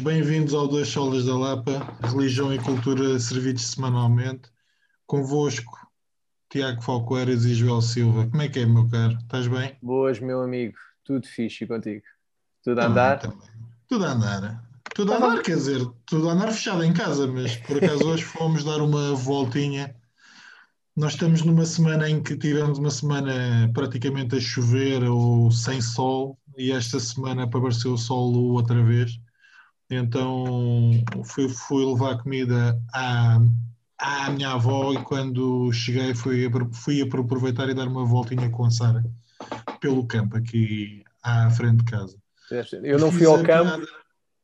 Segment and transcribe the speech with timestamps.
[0.00, 4.48] Bem-vindos ao Dois Solas da Lapa, Religião e Cultura servidos semanalmente.
[5.06, 5.76] Convosco,
[6.48, 8.28] Tiago Falcoeiras e Joel Silva.
[8.28, 9.18] Como é que é, meu caro?
[9.20, 9.76] Estás bem?
[9.82, 10.76] Boas, meu amigo.
[11.04, 12.02] Tudo fixe contigo?
[12.62, 13.18] Tudo a andar?
[13.18, 13.48] Também.
[13.88, 14.64] Tudo a andar.
[14.94, 18.22] Tudo a andar, quer dizer, tudo a andar fechado em casa, mas por acaso hoje
[18.24, 19.96] fomos dar uma voltinha.
[20.96, 26.38] Nós estamos numa semana em que tivemos uma semana praticamente a chover ou sem sol,
[26.56, 29.18] e esta semana apareceu o sol outra vez.
[29.90, 30.92] Então
[31.24, 33.38] fui, fui levar comida à,
[33.98, 38.70] à minha avó e quando cheguei fui, fui aproveitar e dar uma voltinha com a
[38.70, 39.02] Sara
[39.80, 42.16] pelo campo aqui à frente de casa.
[42.82, 43.86] Eu não fui ao campo,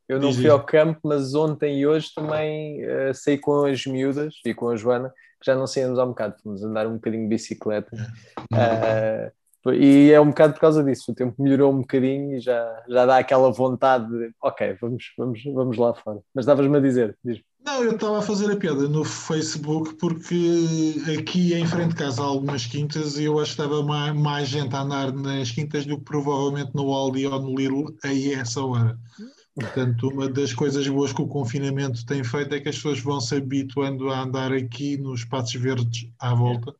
[0.08, 4.34] eu não fui ao campo, mas ontem e hoje também uh, saí com as miúdas
[4.44, 5.10] e com a Joana,
[5.41, 7.94] que já não saímos há um bocado, fomos andar um bocadinho de bicicleta.
[8.52, 12.82] Uh, e é um bocado por causa disso, o tempo melhorou um bocadinho e já,
[12.88, 16.20] já dá aquela vontade de, ok, vamos, vamos, vamos lá fora.
[16.34, 17.40] Mas davas-me a dizer, diz.
[17.64, 22.22] Não, eu estava a fazer a piada no Facebook porque aqui em frente de casa
[22.22, 25.86] há algumas quintas e eu acho que estava mais, mais gente a andar nas quintas
[25.86, 28.98] do que provavelmente no Aldi ou no Lidl aí a essa hora.
[29.54, 33.18] Portanto, uma das coisas boas que o confinamento tem feito é que as pessoas vão
[33.18, 36.74] se habituando a andar aqui nos espaços verdes à volta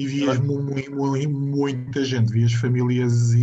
[0.00, 3.34] e vias muito, muito, muita gente, vias famílias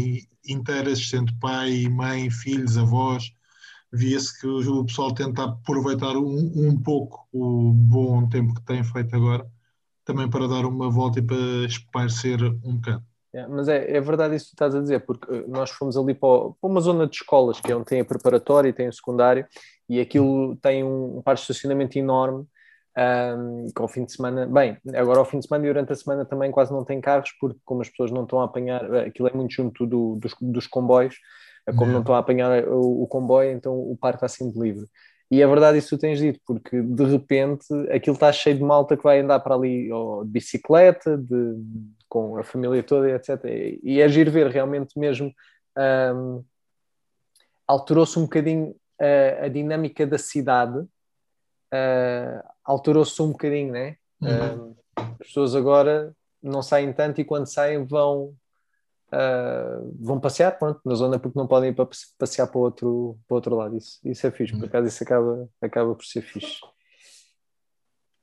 [0.47, 3.31] inteiras, sendo pai, mãe, filhos, avós,
[3.93, 9.15] via-se que o pessoal tenta aproveitar um, um, pouco o bom tempo que tem feito
[9.15, 9.45] agora,
[10.03, 13.03] também para dar uma volta e para esparecer um bocado.
[13.35, 16.15] É, mas é, é, verdade isso que estás a dizer, porque eh, nós fomos ali
[16.15, 18.93] para, para, uma zona de escolas, que é onde tem a preparatória e tem o
[18.93, 19.45] secundário,
[19.87, 22.47] e aquilo tem um, um par de estacionamento enorme,
[22.97, 25.95] um, com o fim de semana, bem, agora ao fim de semana e durante a
[25.95, 29.05] semana também quase não tem carros, porque como as pessoas não estão a apanhar, eh,
[29.05, 31.15] aquilo é muito junto do, dos, dos, comboios,
[31.67, 34.87] eh, como não estão a apanhar o, o, comboio, então o parque está sempre livre.
[35.29, 38.63] E é verdade isso que tu tens dito, porque de repente aquilo está cheio de
[38.63, 39.89] malta que vai andar para ali
[40.23, 41.55] de bicicleta, de,
[42.09, 43.43] com a família toda, etc.
[43.83, 45.31] E é giro ver realmente mesmo.
[45.77, 46.43] Um,
[47.67, 53.95] alterou-se um bocadinho a, a dinâmica da cidade uh, alterou-se um bocadinho, né?
[54.21, 54.71] Uhum.
[54.71, 54.77] Uh,
[55.21, 56.13] as pessoas agora
[56.43, 58.35] não saem tanto e quando saem vão
[59.07, 63.19] uh, vão passear pronto, na zona porque não podem ir para passear para o outro,
[63.27, 63.77] para outro lado.
[63.77, 64.67] Isso, isso é fixe, por uhum.
[64.67, 66.59] acaso isso acaba, acaba por ser fixe.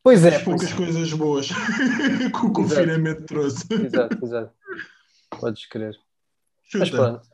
[0.03, 0.37] Pois é.
[0.37, 0.93] As poucas pois...
[0.93, 1.49] coisas boas
[2.31, 3.27] que o confinamento exato.
[3.27, 3.67] trouxe.
[3.73, 4.53] Exato, exato.
[5.41, 5.95] Podes crer.
[6.65, 6.79] Chuta.
[6.79, 7.29] Mas pronto.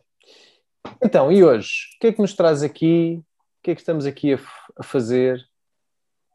[1.03, 1.71] Então, e hoje?
[1.97, 3.21] O que é que nos traz aqui?
[3.59, 4.38] O que é que estamos aqui a,
[4.78, 5.44] a fazer?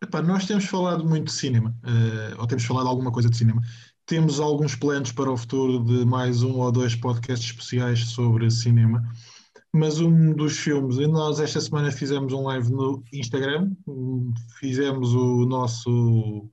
[0.05, 3.59] Epá, nós temos falado muito de cinema, uh, ou temos falado alguma coisa de cinema.
[4.05, 9.01] Temos alguns planos para o futuro de mais um ou dois podcasts especiais sobre cinema.
[9.73, 13.71] Mas um dos filmes, nós esta semana fizemos um live no Instagram,
[14.59, 16.47] fizemos o nosso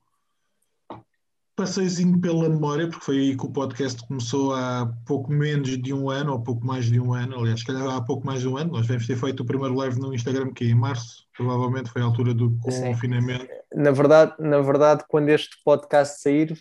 [1.54, 6.10] passeiozinho pela memória, porque foi aí que o podcast começou há pouco menos de um
[6.10, 8.72] ano, ou pouco mais de um ano, aliás, calhar há pouco mais de um ano.
[8.72, 12.02] Nós devemos ter feito o primeiro live no Instagram, que é em março, provavelmente foi
[12.02, 13.46] a altura do confinamento.
[13.74, 16.58] Na verdade, na verdade, quando este podcast sair,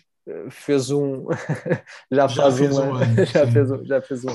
[0.50, 1.26] fez um.
[2.10, 3.26] já, já fez um, um ano.
[3.26, 4.32] já, fez um, já fez um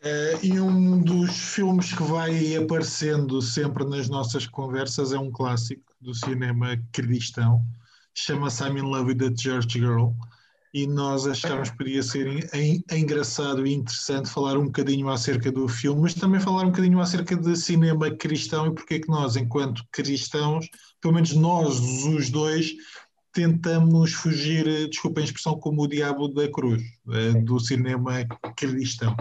[0.00, 5.82] uh, e um dos filmes que vai aparecendo sempre nas nossas conversas é um clássico
[6.00, 7.62] do cinema cristão
[8.14, 10.12] chama-se I'm in Love with the Church Girl
[10.72, 12.48] e nós achámos que podia ser
[12.92, 17.36] engraçado e interessante falar um bocadinho acerca do filme, mas também falar um bocadinho acerca
[17.36, 20.68] de cinema cristão e porque é que nós, enquanto cristãos,
[21.00, 22.72] pelo menos nós, os dois,
[23.32, 28.24] tentamos fugir, desculpa a expressão, como o diabo da cruz, eh, do cinema
[28.56, 29.16] cristão.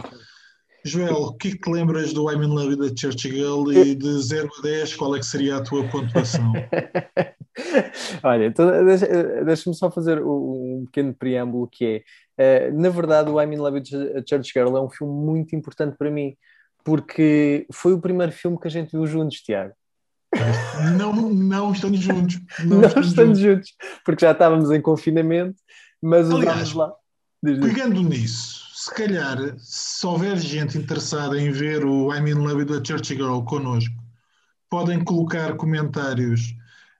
[0.85, 3.95] Joel, o que é que te lembras do I'm in Love the Church Girl e
[3.95, 6.53] de 0 a 10, qual é que seria a tua pontuação?
[8.23, 12.03] Olha, então deixa-me deixa só fazer um pequeno preâmbulo que
[12.37, 15.55] é, uh, na verdade o I'm in Love the Church Girl é um filme muito
[15.55, 16.35] importante para mim,
[16.83, 19.73] porque foi o primeiro filme que a gente viu juntos, Tiago.
[20.97, 22.39] Não, não estamos juntos.
[22.59, 23.69] Não, não estamos, estamos juntos.
[23.69, 24.01] juntos.
[24.05, 25.55] porque já estávamos em confinamento,
[26.01, 26.93] mas Aliás, lá.
[27.43, 32.77] Pegando nisso, se calhar, se houver gente interessada em ver o I'm in Love with
[32.77, 33.93] a Church Girl connosco,
[34.69, 36.55] podem colocar comentários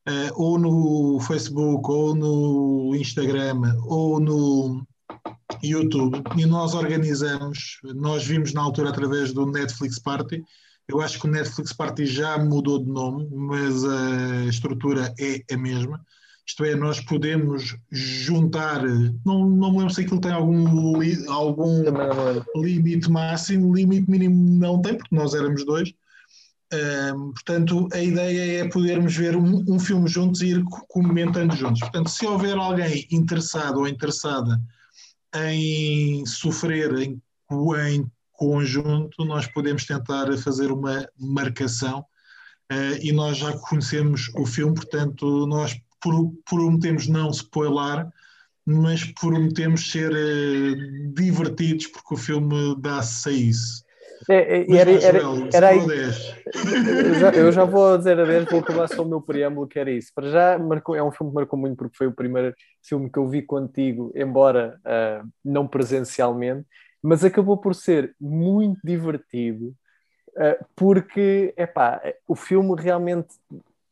[0.06, 4.86] uh, ou no Facebook, ou no Instagram, ou no
[5.64, 10.44] YouTube, e nós organizamos, nós vimos na altura através do Netflix Party,
[10.86, 15.58] eu acho que o Netflix Party já mudou de nome, mas a estrutura é a
[15.58, 16.06] mesma.
[16.50, 18.82] Isto é, nós podemos juntar,
[19.24, 21.84] não, não me lembro se aquilo tem algum, li, algum
[22.56, 25.94] limite máximo, limite mínimo não tem, porque nós éramos dois,
[26.72, 31.80] Um, portanto, a ideia é podermos ver um, um, filme juntos e ir comentando juntos.
[31.82, 34.60] Portanto, se houver alguém interessado ou interessada
[35.36, 37.22] em sofrer em,
[37.88, 42.00] em conjunto, nós podemos tentar fazer uma marcação
[42.72, 45.76] uh, e nós já conhecemos o filme, portanto, nós
[46.46, 48.08] prometemos não spoiler,
[48.66, 53.90] mas prometemos ser uh, divertidos porque o filme dá-se a isso.
[54.28, 55.20] É, é, era, era,
[55.54, 59.68] era eu, já, eu já vou dizer a 10, vou acabar só o meu preâmbulo,
[59.68, 60.12] que era isso.
[60.14, 62.54] Para já, marcou, é um filme que marcou muito porque foi o primeiro
[62.84, 66.66] filme que eu vi contigo, embora uh, não presencialmente,
[67.02, 69.74] mas acabou por ser muito divertido,
[70.36, 73.30] uh, porque epá, o filme realmente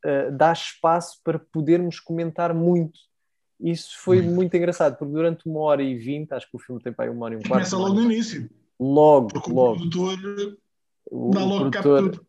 [0.05, 2.99] uh, dá espaço para podermos comentar muito.
[3.59, 6.81] Isso foi muito, muito engraçado, porque durante uma hora e vinte, acho que o filme
[6.81, 7.53] tem para aí uma hora e um quarto.
[7.53, 8.49] Começa logo no início.
[8.79, 9.71] Logo, Porque logo.
[9.73, 10.57] O produtor
[11.33, 12.25] dá logo produtor,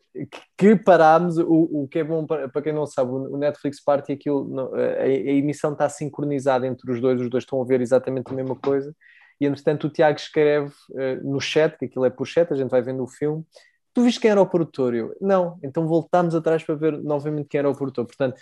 [0.57, 4.13] que parámos, o, o que é bom para, para quem não sabe, o Netflix Party,
[4.13, 8.33] aquilo, a, a emissão está sincronizada entre os dois, os dois estão a ver exatamente
[8.33, 8.95] a mesma coisa,
[9.41, 12.71] e entretanto o Tiago escreve uh, no chat, que aquilo é por chat, a gente
[12.71, 13.45] vai vendo o filme,
[13.93, 14.95] tu viste quem era o produtor?
[14.95, 18.41] Eu, não, então voltámos atrás para ver novamente quem era o produtor, portanto,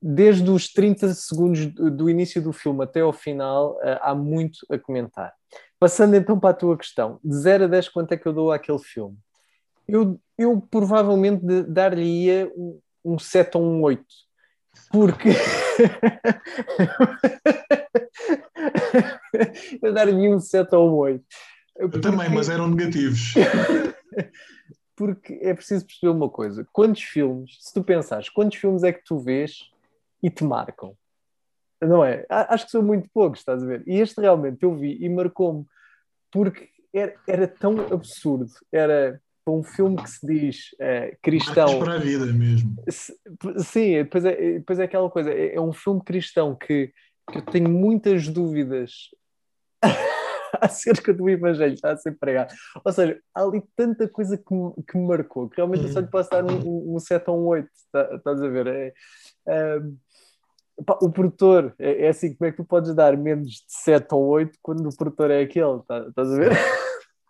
[0.00, 4.78] desde os 30 segundos do, início do filme até ao final, uh, há muito a
[4.78, 5.32] comentar.
[5.78, 8.52] Passando então para a tua questão, de 0 a 10, quanto é que eu dou
[8.52, 9.16] àquele filme?
[9.86, 14.04] Eu, eu provavelmente dar-lhe-ia um, um 7 ou um 8,
[14.90, 15.30] porque
[19.82, 21.24] eu dar-lhe um 7 ou um 8.
[21.76, 22.08] Eu porque...
[22.08, 23.34] também, mas eram negativos.
[24.98, 29.04] porque é preciso perceber uma coisa: quantos filmes, se tu pensares, quantos filmes é que
[29.04, 29.70] tu vês
[30.20, 30.96] e te marcam?
[31.80, 32.26] Não é?
[32.28, 33.84] Acho que são muito poucos, estás a ver?
[33.86, 35.64] E este realmente eu vi e marcou-me
[36.32, 38.50] porque era, era tão absurdo.
[38.72, 41.78] Era para um filme que se diz é, cristão.
[41.78, 42.74] para a vida mesmo.
[42.90, 45.30] Sim, depois é, depois é aquela coisa.
[45.30, 46.92] É, é um filme cristão que,
[47.30, 49.10] que eu tenho muitas dúvidas
[50.60, 52.54] acerca do Evangelho, está a ser pregado.
[52.84, 56.00] Ou seja, há ali tanta coisa que me, que me marcou que realmente eu só
[56.00, 58.66] lhe posso dar um, um 7 ou um 8, tá, estás a ver?
[58.66, 58.92] É,
[59.48, 59.80] é,
[61.00, 64.26] o produtor, é, é, assim, como é que tu podes dar menos de 7 ou
[64.26, 65.80] 8 quando o produtor é aquele?
[65.86, 66.52] Tá, estás a ver?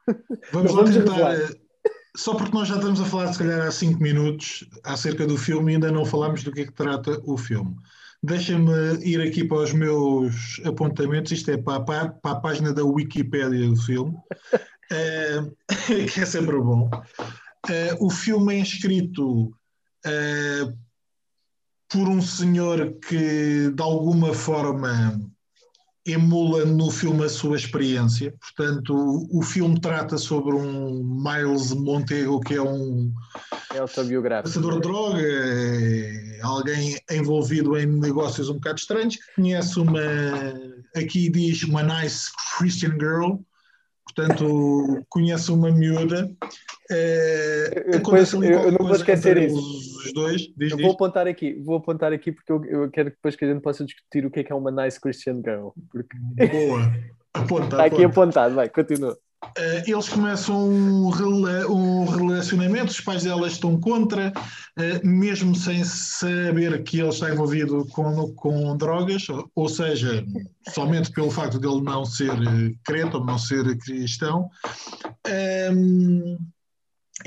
[0.52, 1.48] Vamos lá tentar, eh,
[2.16, 5.72] só porque nós já estamos a falar, se calhar, há 5 minutos acerca do filme
[5.72, 7.74] e ainda não falámos do que é que trata o filme.
[8.22, 8.72] Deixa-me
[9.04, 13.68] ir aqui para os meus apontamentos, isto é para a, para a página da Wikipédia
[13.68, 14.16] do filme,
[14.90, 15.38] é,
[16.12, 16.90] que é sempre bom.
[17.68, 19.54] É, o filme é escrito
[20.04, 20.72] é,
[21.88, 25.20] por um senhor que de alguma forma
[26.06, 28.34] emula no filme a sua experiência.
[28.40, 33.12] Portanto, o, o filme trata sobre um Miles Montego, que é um
[33.74, 40.00] é passador de droga, é alguém envolvido em negócios um bocado estranhos, conhece uma,
[40.96, 43.36] aqui diz, uma nice Christian girl,
[44.04, 46.30] portanto, conhece uma miúda.
[46.90, 49.87] Uh, depois, eu, eu não vou esquecer isso.
[50.06, 53.16] Os dois, diz, eu vou apontar aqui, vou apontar aqui porque eu, eu quero que
[53.16, 55.68] depois que a gente possa discutir o que é que é uma nice Christian girl.
[55.90, 56.16] Porque...
[56.46, 56.92] Boa,
[57.34, 57.76] aponta.
[57.76, 59.18] Está aqui apontado, vai, continua.
[59.56, 65.84] Uh, eles começam um, rela um, relacionamento, os pais delas estão contra, uh, mesmo sem
[65.84, 70.24] saber que ele está envolvido com, com drogas, ou, ou seja,
[70.74, 74.50] somente pelo facto de ele não ser eh, crente ou não ser cristão.
[75.72, 76.36] Um,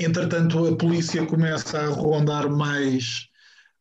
[0.04, 3.28] entretanto, a polícia começa a rondar mais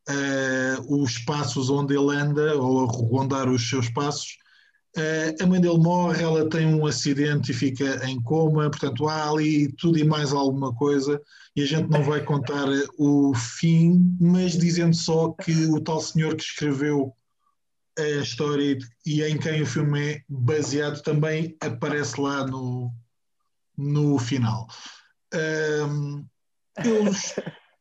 [0.10, 4.38] uh, os passos onde ele anda, ou a rondar os seus passos,
[4.98, 9.30] Uh, a mãe dele morre, ela tem um acidente e fica em coma, portanto há
[9.30, 11.22] ali tudo e mais alguma coisa,
[11.56, 16.36] e a gente não vai contar o fim, mas dizendo só que o tal senhor
[16.36, 17.16] que escreveu
[17.98, 22.92] a história e em quem o filme é baseado também aparece lá no,
[23.78, 24.68] no final.
[25.34, 26.26] Um,
[26.84, 27.12] eu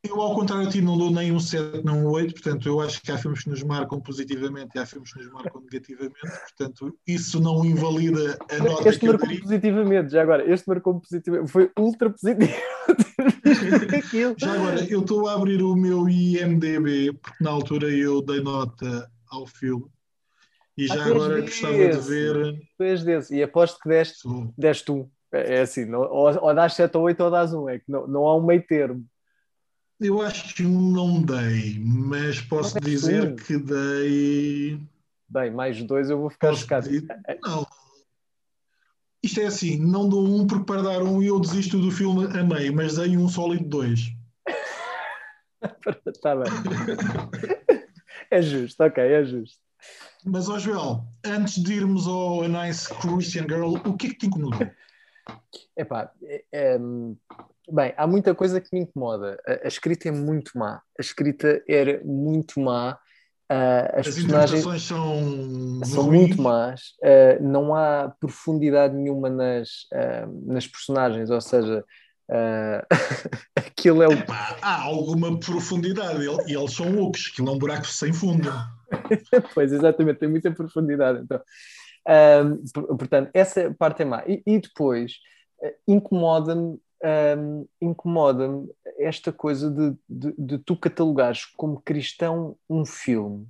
[0.02, 2.80] eu, ao contrário de ti, não dou nem um 7 nem um 8, portanto, eu
[2.80, 6.18] acho que há filmes que nos marcam positivamente e há filmes que nos marcam negativamente,
[6.22, 11.52] portanto, isso não invalida a nota este que marcou positivamente, já agora, este marcou positivamente,
[11.52, 12.50] foi ultra positivo.
[14.38, 19.10] já agora, eu estou a abrir o meu IMDB, porque na altura eu dei nota
[19.30, 19.84] ao filme.
[20.78, 22.58] E já ah, agora gostava de ver.
[22.78, 24.26] Tu és desse, e aposto que deste,
[24.56, 25.10] deste um.
[25.32, 27.90] É, é assim, não, ou, ou dás 7 ou 8 ou dás um, é que
[27.90, 29.04] não, não há um meio termo.
[30.00, 33.36] Eu acho que um não dei, mas posso não dizer um.
[33.36, 34.80] que dei.
[35.28, 36.88] Bem, mais dois eu vou ficar chocado.
[37.42, 37.66] Não.
[39.22, 42.42] Isto é assim, não dou um porque para dar um eu desisto do filme a
[42.42, 44.10] meio, mas dei um sólido dois.
[46.06, 46.50] Está bem.
[48.30, 49.58] É justo, ok, é justo.
[50.24, 54.16] Mas, ó Joel, antes de irmos ao A Nice Christian Girl, o que é que
[54.16, 54.74] te incomoda?
[55.76, 56.78] Epá, é, é,
[57.70, 59.40] bem, há muita coisa que me incomoda.
[59.46, 60.82] A, a, escrita é muito má.
[60.98, 62.98] A escrita era muito má.
[63.50, 66.92] Uh, as, as personagens são, são muito más.
[67.02, 71.84] Uh, não há profundidade nenhuma nas, uh, nas personagens, ou seja,
[73.56, 74.12] aquilo é o.
[74.12, 78.48] Epá, há alguma profundidade e eles são loucos, que não é um buraco sem fundo.
[79.52, 81.20] pois, exatamente, tem muita profundidade.
[81.22, 81.40] Então,
[82.98, 84.24] portanto, essa parte é má.
[84.26, 85.14] E, e depois,
[85.86, 93.48] incomoda-me um, incomoda-me esta coisa de, de, de, tu catalogares como cristão um filme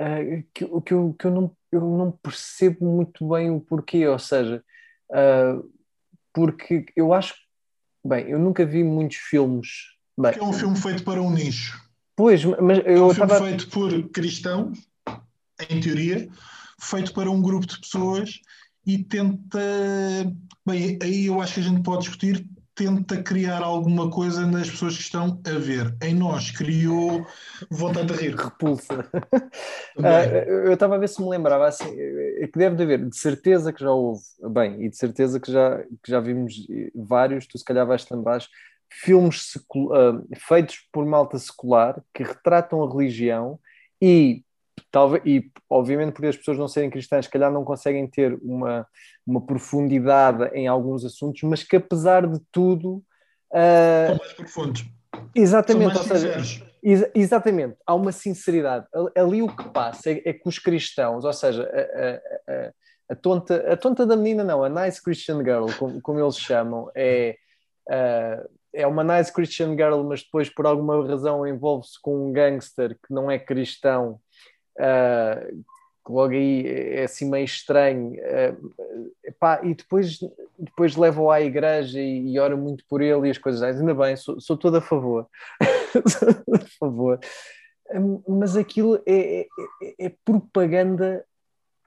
[0.00, 4.18] uh, que, que, eu, que eu, não, eu não percebo muito bem o porquê, ou
[4.18, 4.64] seja,
[5.10, 5.70] uh,
[6.32, 7.34] porque eu acho,
[8.04, 9.68] bem, eu nunca vi muitos filmes.
[10.18, 11.82] Bem, é um filme feito para um nicho.
[12.16, 13.44] Pois, mas eu é um filme tava...
[13.44, 14.78] feito por cristãos,
[15.68, 16.28] em teoria,
[16.84, 18.40] feito para um grupo de pessoas
[18.86, 19.58] e tenta.
[20.66, 24.96] Bem, aí eu acho que a gente pode discutir tenta criar alguma coisa nas pessoas
[24.96, 25.96] que estão a ver.
[26.02, 27.24] Em nós criou
[27.70, 28.34] vontade de rir.
[28.34, 29.08] Repulsa.
[29.96, 31.88] uh, eu estava a ver se me lembrava assim,
[32.40, 35.52] é que deve de haver, de certeza que já houve, bem, e de certeza que
[35.52, 36.54] já, que já vimos
[36.94, 38.44] vários, tu se calhar vais lembrar,
[38.90, 43.58] filmes uh, feitos por malta secular que retratam a religião
[44.00, 44.43] e
[44.94, 48.86] talvez, e obviamente porque as pessoas não serem cristãs, se calhar não conseguem ter uma,
[49.26, 53.02] uma profundidade em alguns assuntos, mas que apesar de tudo.
[53.50, 54.86] Uh, São mais profundos.
[55.34, 58.86] Exatamente, São mais seja, ex exatamente, há uma sinceridade.
[59.16, 62.72] Ali o que passa é, é que os cristãos, ou seja, a, a, a,
[63.10, 66.88] a, tonta, a tonta da menina, não, a nice Christian girl, como, como eles chamam,
[66.94, 67.36] é.
[67.88, 72.98] Uh, é uma nice Christian girl, mas depois por alguma razão envolve-se com um gangster
[73.06, 74.18] que não é cristão
[74.78, 75.64] uh,
[76.08, 78.12] logo aí é assim meio estranho.
[78.12, 78.72] Uh,
[79.62, 80.18] e depois,
[80.58, 83.62] depois levam à igreja e, e ora muito por ele e as coisas.
[83.62, 85.28] Ainda bem, sou, sou todo a favor.
[85.60, 87.18] a favor.
[88.26, 89.46] Mas aquilo é, é,
[89.82, 91.24] é, é propaganda,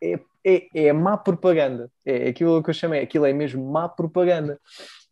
[0.01, 1.91] é, é, é má propaganda.
[2.05, 4.59] É aquilo que eu chamei, aquilo é mesmo má propaganda.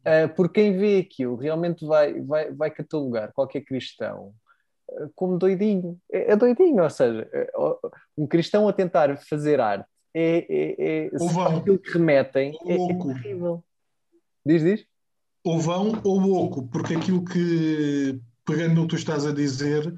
[0.02, 4.34] Uh, porque quem vê aquilo realmente vai, vai, vai catalogar qualquer cristão
[5.16, 5.98] como doidinho.
[6.12, 7.52] É, é, doidinho, ou seja, é,
[8.18, 13.14] um cristão a tentar fazer arte é, é, é vão, aquilo que remetem é, é
[13.14, 13.64] terrível.
[14.46, 14.86] Diz, diz?
[15.44, 19.94] Ou vão ou oco, porque aquilo que, pegando no que tu estás a dizer,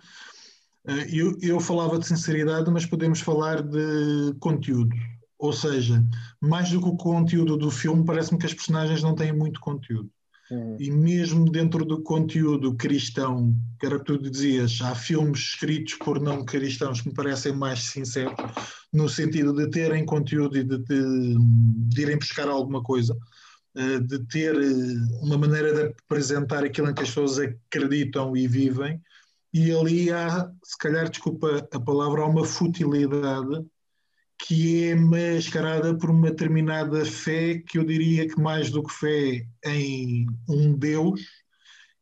[0.88, 4.96] eh, eu, eu falava de sinceridade, mas podemos falar de conteúdo.
[5.38, 6.04] Ou seja,
[6.42, 10.10] mais do que o conteúdo do filme, parece-me que as personagens não têm muito conteúdo.
[10.50, 10.78] Uhum.
[10.80, 15.96] E mesmo dentro do conteúdo cristão, que era o que tu dizias, há filmes escritos
[15.96, 18.36] por não cristãos que me parecem mais sinceros,
[18.94, 21.36] no sentido de terem conteúdo e de, de,
[21.90, 23.18] de irem buscar alguma coisa,
[23.76, 28.48] eh, de ter eh, uma maneira de apresentar aquilo em que as pessoas acreditam e
[28.48, 29.02] vivem,
[29.54, 33.66] e ali há, se calhar, desculpa a palavra, há uma futilidade
[34.40, 39.48] que é mascarada por uma determinada fé que eu diria que mais do que fé
[39.66, 41.22] em um Deus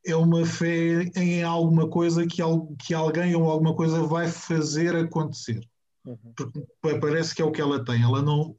[0.06, 2.42] é uma fé em alguma coisa que,
[2.80, 5.68] que alguém ou alguma coisa vai fazer acontecer.
[6.06, 6.34] Uhum.
[6.36, 8.04] Porque parece que é o que ela tem.
[8.04, 8.56] Ela não,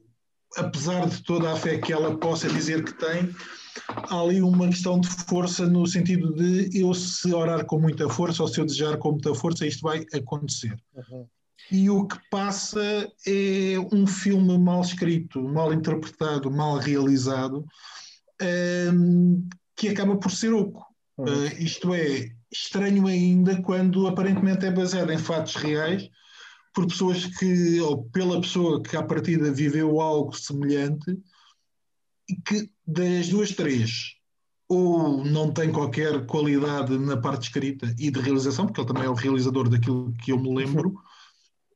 [0.56, 3.32] apesar de toda a fé que ela possa dizer que tem,
[3.88, 8.42] há ali uma questão de força no sentido de eu se orar com muita força
[8.42, 10.76] ou se eu desejar com muita força, isto vai acontecer.
[10.94, 11.28] Uhum
[11.70, 12.80] e o que passa
[13.26, 17.64] é um filme mal escrito, mal interpretado, mal realizado,
[18.92, 20.84] um, que acaba por ser oco.
[21.18, 21.24] Uhum.
[21.26, 26.08] Uh, isto é, estranho ainda quando aparentemente é baseado em fatos reais,
[26.74, 31.18] por pessoas que, ou pela pessoa que à partida viveu algo semelhante,
[32.28, 34.16] e que das duas, três,
[34.68, 39.08] ou não tem qualquer qualidade na parte escrita e de realização, porque ele também é
[39.08, 40.94] o realizador daquilo que eu me lembro,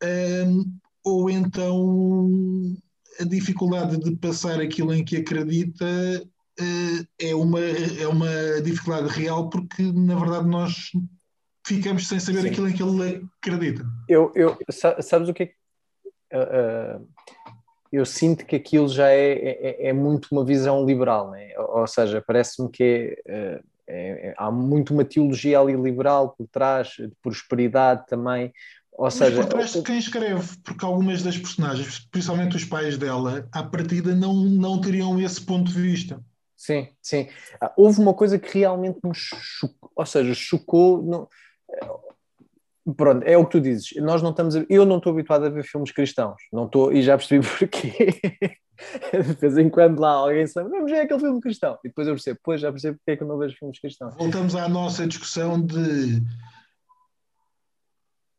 [0.02, 0.64] um,
[1.04, 2.76] ou então
[3.18, 9.48] a dificuldade de passar aquilo em que acredita uh, é, uma, é uma dificuldade real,
[9.50, 10.90] porque na verdade nós
[11.66, 12.48] ficamos sem saber Sim.
[12.48, 13.86] aquilo em que ele acredita.
[14.08, 15.54] Eu, eu, sabes o que
[16.32, 17.06] é uh,
[17.92, 21.52] eu sinto que aquilo já é, é, é, muito uma visão liberal, né?
[21.58, 27.10] ou, seja, parece-me que é, é, há muito uma teologia ali liberal por trás, de
[27.20, 28.52] prosperidade também,
[29.00, 32.98] ou Mas seja, por trás de quem escreve, porque algumas das personagens, principalmente os pais
[32.98, 36.22] dela, à partida não, não teriam esse ponto de vista.
[36.54, 37.26] Sim, sim.
[37.58, 41.26] Ah, houve uma coisa que realmente nos chocou, ou seja, chocou.
[42.94, 43.96] Pronto, é o que tu dizes.
[44.02, 44.66] Nós não estamos a...
[44.68, 46.36] Eu não estou habituado a ver filmes cristãos.
[46.52, 48.20] Não estou, e já percebi porquê.
[49.12, 51.78] de vez em quando lá alguém sabe, vamos ver aquele filme cristão.
[51.82, 54.14] E depois eu percebo, pois já percebo porque é que eu não vejo filmes cristãos.
[54.18, 56.22] Voltamos à nossa discussão de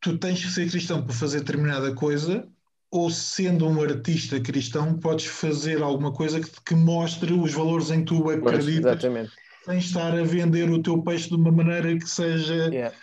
[0.02, 2.48] tu tens que ser cristão para fazer determinada coisa,
[2.90, 8.00] ou sendo um artista cristão, podes fazer alguma coisa que, que mostre os valores em
[8.00, 9.30] que tu acreditas, pois,
[9.64, 12.96] sem estar a vender o teu peixe de uma maneira que seja yeah.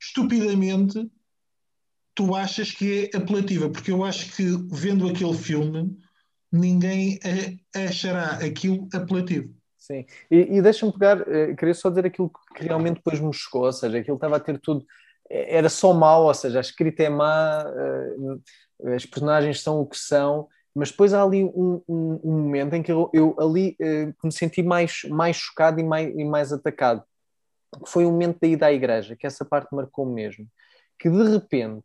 [0.00, 1.08] estupidamente
[2.14, 5.96] tu achas que é apelativa, porque eu acho que vendo aquele filme
[6.50, 7.20] ninguém
[7.72, 9.54] achará aquilo apelativo.
[9.76, 13.64] Sim, e, e deixa-me pegar, eh, queria só dizer aquilo que realmente depois me chocou,
[13.64, 14.84] ou seja, aquilo estava a ter tudo,
[15.30, 18.42] era só mau, ou seja, a escrita é má, uh,
[18.94, 22.82] as personagens são o que são, mas depois há ali um, um, um momento em
[22.82, 27.02] que eu, eu ali uh, me senti mais, mais chocado e mais, e mais atacado,
[27.84, 30.46] que foi o momento da ida à igreja, que essa parte marcou mesmo,
[30.98, 31.84] que de repente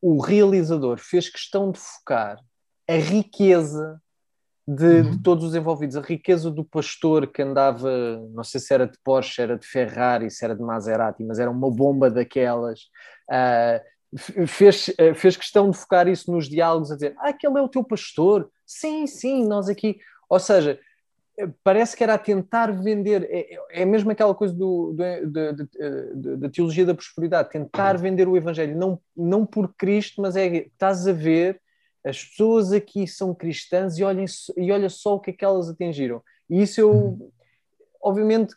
[0.00, 2.38] o realizador fez questão de focar
[2.88, 4.00] a riqueza
[4.66, 5.10] de, uhum.
[5.10, 7.90] de, todos os envolvidos, a riqueza do pastor que andava,
[8.32, 11.50] não sei se era de Porsche, era de Ferrari, se era de Maserati, mas era
[11.50, 12.80] uma bomba daquelas.
[13.30, 17.62] Uh, fez, uh, fez questão de focar isso nos diálogos, a dizer: Ah, aquele é
[17.62, 18.50] o teu pastor.
[18.64, 19.98] Sim, sim, nós aqui.
[20.30, 20.80] Ou seja,
[21.62, 24.94] parece que era a tentar vender, é, é mesmo aquela coisa do,
[25.26, 30.46] do, da teologia da prosperidade, tentar vender o Evangelho, não, não por Cristo, mas é
[30.46, 31.60] estás a ver
[32.04, 35.70] as pessoas aqui são cristãs e, olhem, e olha só o que é que elas
[35.70, 36.22] atingiram.
[36.50, 37.32] E isso eu,
[38.02, 38.54] obviamente,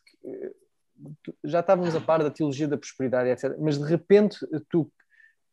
[1.43, 3.57] já estávamos a par da teologia da prosperidade, etc.
[3.59, 4.37] Mas de repente
[4.69, 4.91] tu,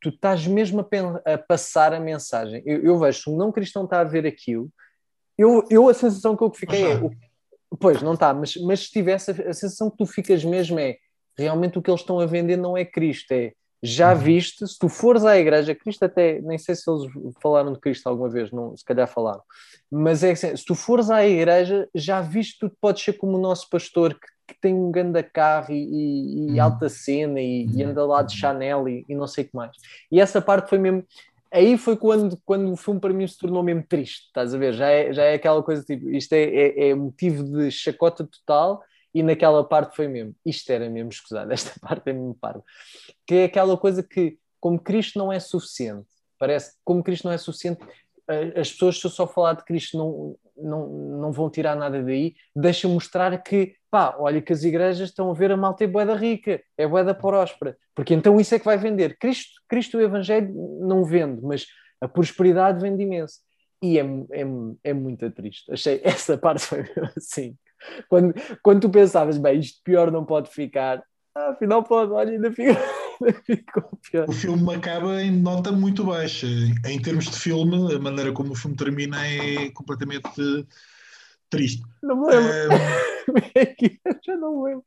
[0.00, 2.62] tu estás mesmo a, a passar a mensagem.
[2.66, 4.68] Eu, eu, vejo, se um não cristão está a ver aquilo,
[5.38, 6.96] eu, eu a sensação que eu fiquei é.
[6.96, 7.10] O,
[7.78, 10.96] pois, não está, mas, mas se tivesse, a, a sensação que tu ficas mesmo é
[11.36, 13.52] realmente o que eles estão a vender não é Cristo, é
[13.84, 14.18] já uhum.
[14.18, 17.02] viste, se tu fores à igreja, Cristo até, nem sei se eles
[17.42, 19.42] falaram de Cristo alguma vez, não, se calhar falaram,
[19.90, 23.40] mas é assim, se tu fores à igreja, já viste, tu podes ser como o
[23.40, 26.62] nosso pastor que, que tem um grande carro e, e, e uhum.
[26.62, 28.40] alta cena e, e, anda lá de uhum.
[28.40, 29.76] Chanel e, e, não sei o que mais.
[30.10, 31.04] E essa parte foi mesmo,
[31.52, 34.72] aí foi quando, quando o filme para mim se tornou mesmo triste, estás a ver?
[34.72, 38.82] Já é, já é aquela coisa tipo, isto é, é, é motivo de chacota total
[39.14, 42.64] e naquela parte foi mesmo, isto era mesmo escusado, esta parte é mesmo parvo.
[43.26, 47.32] Que é aquela coisa que, como Cristo não é suficiente, parece que como Cristo não
[47.32, 47.80] é suficiente,
[48.56, 50.88] as pessoas, se eu só falar de Cristo, não, não,
[51.20, 55.34] não vão tirar nada daí, deixa mostrar que, pá, olha que as igrejas estão a
[55.34, 58.78] ver a malta é boeda rica, é boeda próspera, porque então isso é que vai
[58.78, 59.18] vender.
[59.18, 61.66] Cristo, Cristo o Evangelho não vende, mas
[62.00, 63.40] a prosperidade vende imenso.
[63.82, 64.44] E é, é,
[64.84, 65.70] é muito triste.
[65.70, 67.54] Achei essa parte foi assim
[68.08, 71.02] quando, quando tu pensavas, bem, isto pior não pode ficar,
[71.36, 74.28] ah, afinal pode, olha, ainda, ficou pior.
[74.28, 76.46] O filme acaba em nota muito baixa.
[76.86, 80.30] Em termos de filme, a maneira como o filme termina é completamente
[81.50, 81.82] triste.
[82.02, 82.76] Não me lembro.
[82.76, 84.84] Um, Já não me lembro.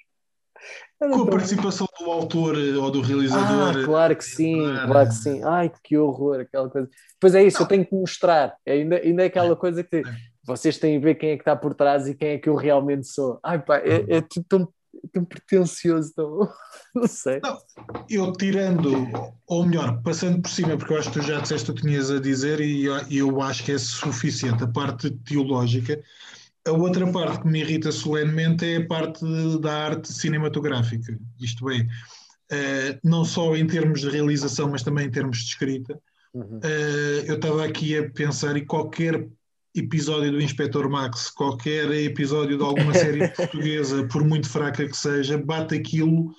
[1.00, 3.82] Com a participação do autor ou do realizador.
[3.82, 4.58] Ah, claro que sim,
[4.88, 5.44] claro que sim.
[5.44, 6.90] Ai, que horror, aquela coisa.
[7.20, 7.66] Pois é isso, não.
[7.66, 8.56] eu tenho que mostrar.
[8.66, 10.02] Ainda, ainda é aquela coisa que
[10.48, 12.56] vocês têm a ver quem é que está por trás e quem é que eu
[12.56, 13.38] realmente sou.
[13.44, 14.72] Ai pá, é, é tão,
[15.12, 16.50] tão pretencioso, tão...
[16.96, 17.42] não sei.
[17.44, 17.58] Não,
[18.10, 18.94] eu tirando,
[19.46, 22.10] ou melhor, passando por cima, porque eu acho que tu já disseste o que tinhas
[22.10, 26.02] a dizer e eu acho que é suficiente a parte teológica.
[26.66, 29.26] A outra parte que me irrita solenemente é a parte
[29.60, 35.12] da arte cinematográfica, isto é, uh, não só em termos de realização, mas também em
[35.12, 36.00] termos de escrita.
[36.34, 36.60] Uhum.
[36.60, 39.28] Uh, eu estava aqui a pensar e qualquer
[39.80, 45.38] episódio do Inspector Max, qualquer episódio de alguma série portuguesa, por muito fraca que seja,
[45.38, 46.34] bate aquilo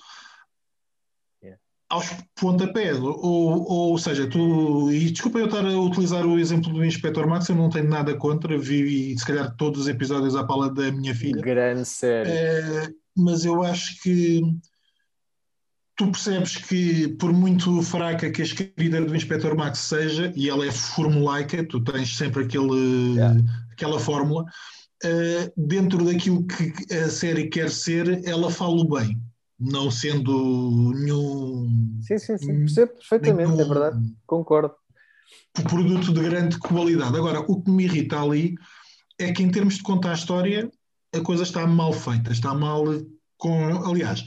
[1.88, 2.06] aos
[2.38, 2.98] pontapés.
[2.98, 4.90] Ou, ou seja, tu.
[4.92, 8.14] E desculpa eu estar a utilizar o exemplo do Inspector Max, eu não tenho nada
[8.14, 11.40] contra, vi se calhar todos os episódios à pala da minha filha.
[11.40, 12.30] Grande série.
[12.30, 14.42] É, mas eu acho que
[15.98, 20.64] tu percebes que, por muito fraca que a escrita do Inspector Max seja, e ela
[20.64, 23.36] é formulaica, tu tens sempre aquele, yeah.
[23.72, 29.20] aquela fórmula, uh, dentro daquilo que a série quer ser, ela fala bem,
[29.58, 31.98] não sendo nenhum.
[32.00, 34.74] Sim, sim, sim, percebo perfeitamente, nenhum, é verdade, concordo.
[35.68, 37.16] Produto de grande qualidade.
[37.16, 38.54] Agora, o que me irrita ali
[39.18, 40.70] é que, em termos de contar a história,
[41.12, 42.84] a coisa está mal feita, está mal
[43.36, 43.84] com.
[43.84, 44.24] Aliás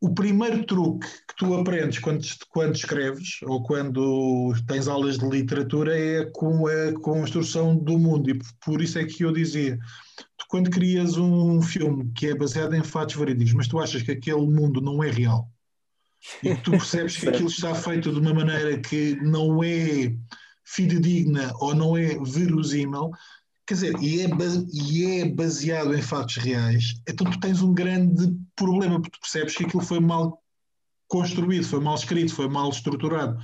[0.00, 5.96] o primeiro truque que tu aprendes quando, quando escreves ou quando tens aulas de literatura
[5.96, 8.30] é com a construção do mundo.
[8.30, 9.78] E por isso é que eu dizia:
[10.38, 14.12] tu, quando crias um filme que é baseado em fatos verídicos, mas tu achas que
[14.12, 15.46] aquele mundo não é real,
[16.42, 20.16] e que tu percebes que aquilo está feito de uma maneira que não é
[20.64, 23.10] fidedigna ou não é verosímil,
[23.70, 24.28] quer dizer, e é,
[24.72, 29.56] e é baseado em fatos reais, então tu tens um grande problema, porque tu percebes
[29.56, 30.42] que aquilo foi mal
[31.06, 33.40] construído, foi mal escrito, foi mal estruturado.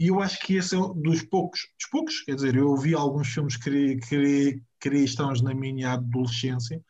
[0.00, 2.94] E eu acho que esse é um dos poucos, dos poucos, quer dizer, eu vi
[2.94, 6.80] alguns filmes que, que, cristãos na minha adolescência.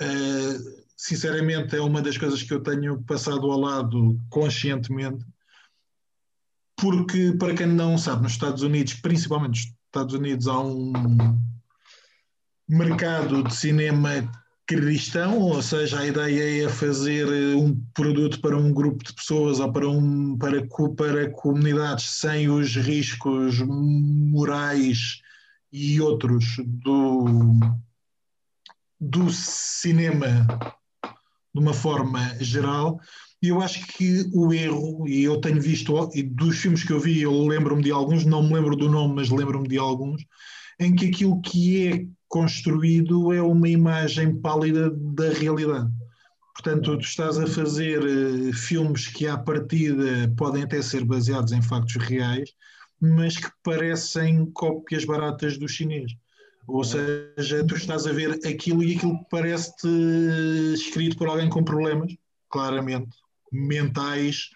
[0.00, 5.24] Uh, sinceramente, é uma das coisas que eu tenho passado ao lado conscientemente,
[6.76, 10.92] porque, para quem não sabe, nos Estados Unidos, principalmente nos Estados Unidos, há um
[12.70, 14.30] mercado de cinema
[14.64, 19.72] cristão, ou seja, a ideia é fazer um produto para um grupo de pessoas ou
[19.72, 20.64] para, um, para,
[20.96, 25.20] para comunidades sem os riscos morais
[25.72, 27.58] e outros do,
[29.00, 30.46] do cinema
[31.52, 33.00] de uma forma geral.
[33.42, 37.00] E eu acho que o erro, e eu tenho visto, e dos filmes que eu
[37.00, 40.24] vi, eu lembro-me de alguns, não me lembro do nome, mas lembro-me de alguns,
[40.78, 45.90] em que aquilo que é construído é uma imagem pálida da realidade.
[46.54, 51.60] Portanto, tu estás a fazer uh, filmes que, à partida, podem até ser baseados em
[51.60, 52.54] factos reais,
[53.00, 56.12] mas que parecem cópias baratas do chinês.
[56.68, 59.88] Ou seja, tu estás a ver aquilo e aquilo parece-te
[60.74, 62.14] escrito por alguém com problemas,
[62.48, 63.10] claramente,
[63.50, 64.50] mentais,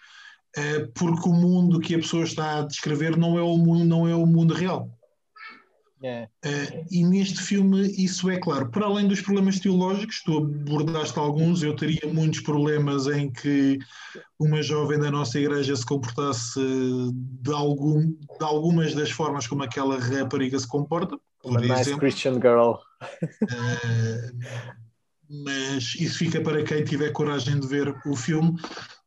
[0.55, 4.07] eh, porque o mundo que a pessoa está a descrever não é o mundo, não
[4.07, 4.95] é o mundo real.
[6.03, 6.27] É.
[6.45, 8.69] Uh, e neste filme isso é claro.
[8.69, 13.79] Para além dos problemas teológicos, tu abordaste alguns, eu teria muitos problemas em que
[14.39, 16.59] uma jovem da nossa igreja se comportasse
[17.41, 21.17] de, algum, de algumas das formas como aquela rapariga se comporta.
[21.45, 21.99] Nice exemplo.
[21.99, 22.73] Christian girl.
[23.43, 24.75] Uh,
[25.45, 28.55] mas isso fica para quem tiver coragem de ver o filme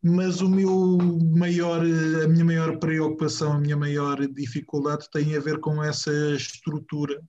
[0.03, 0.99] mas o meu
[1.37, 7.21] maior, a minha maior preocupação, a minha maior dificuldade tem a ver com essa estrutura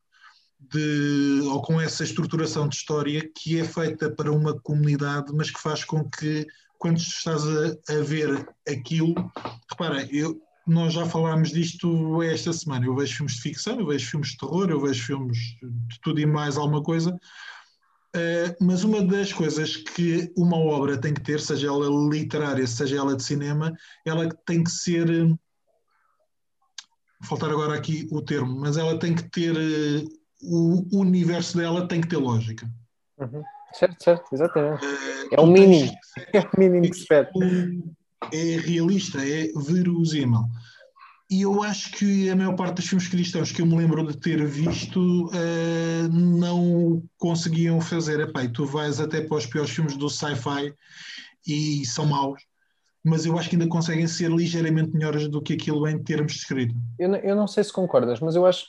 [0.59, 5.59] de, ou com essa estruturação de história que é feita para uma comunidade, mas que
[5.59, 6.45] faz com que
[6.77, 9.13] quando estás a, a ver aquilo,
[9.69, 12.85] repara, eu, nós já falámos disto esta semana.
[12.85, 16.19] Eu vejo filmes de ficção, eu vejo filmes de terror, eu vejo filmes de tudo
[16.19, 17.19] e mais alguma coisa,
[18.15, 22.97] Uh, mas uma das coisas que uma obra tem que ter, seja ela literária, seja
[22.97, 23.71] ela de cinema,
[24.05, 25.07] ela tem que ser.
[27.21, 29.55] Vou faltar agora aqui o termo, mas ela tem que ter.
[30.41, 32.67] Uh, o universo dela tem que ter lógica.
[33.19, 33.43] Uhum.
[33.73, 34.83] Certo, certo, exatamente.
[34.83, 35.91] Uh, é o mínimo.
[36.33, 37.29] É o mínimo que se pede.
[38.33, 40.41] É realista, é verosímil.
[41.29, 44.17] E eu acho que a maior parte dos filmes cristãos que eu me lembro de
[44.17, 48.19] ter visto uh, não conseguiam fazer.
[48.19, 50.73] Epá, tu vais até para os piores filmes do sci-fi
[51.45, 52.41] e são maus,
[53.03, 56.39] mas eu acho que ainda conseguem ser ligeiramente melhores do que aquilo em termos de
[56.39, 56.75] escrito.
[56.97, 58.65] Eu, eu não sei se concordas, mas eu acho,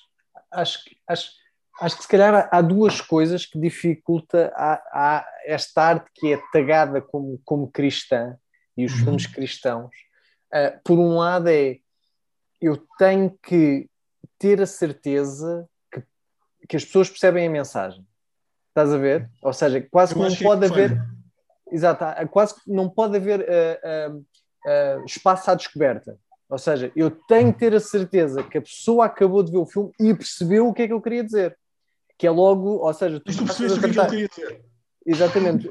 [0.52, 1.30] acho, acho,
[1.80, 6.42] acho que se calhar há duas coisas que dificulta a, a esta arte que é
[6.52, 8.36] tagada como, como cristã
[8.76, 8.98] e os uhum.
[8.98, 9.94] filmes cristãos.
[10.52, 11.78] Uh, por um lado é
[12.60, 13.88] eu tenho que
[14.38, 16.02] ter a certeza que,
[16.68, 18.06] que as pessoas percebem a mensagem.
[18.68, 19.30] Estás a ver?
[19.42, 21.02] Ou seja, quase que não pode haver.
[21.72, 26.18] Exato, quase que não pode haver uh, uh, uh, espaço à descoberta.
[26.48, 29.66] Ou seja, eu tenho que ter a certeza que a pessoa acabou de ver o
[29.66, 31.56] filme e percebeu o que é que eu queria dizer.
[32.18, 34.64] Que é logo, ou seja, tu, tu percebeste o que, é que eu queria dizer.
[35.06, 35.68] Exatamente.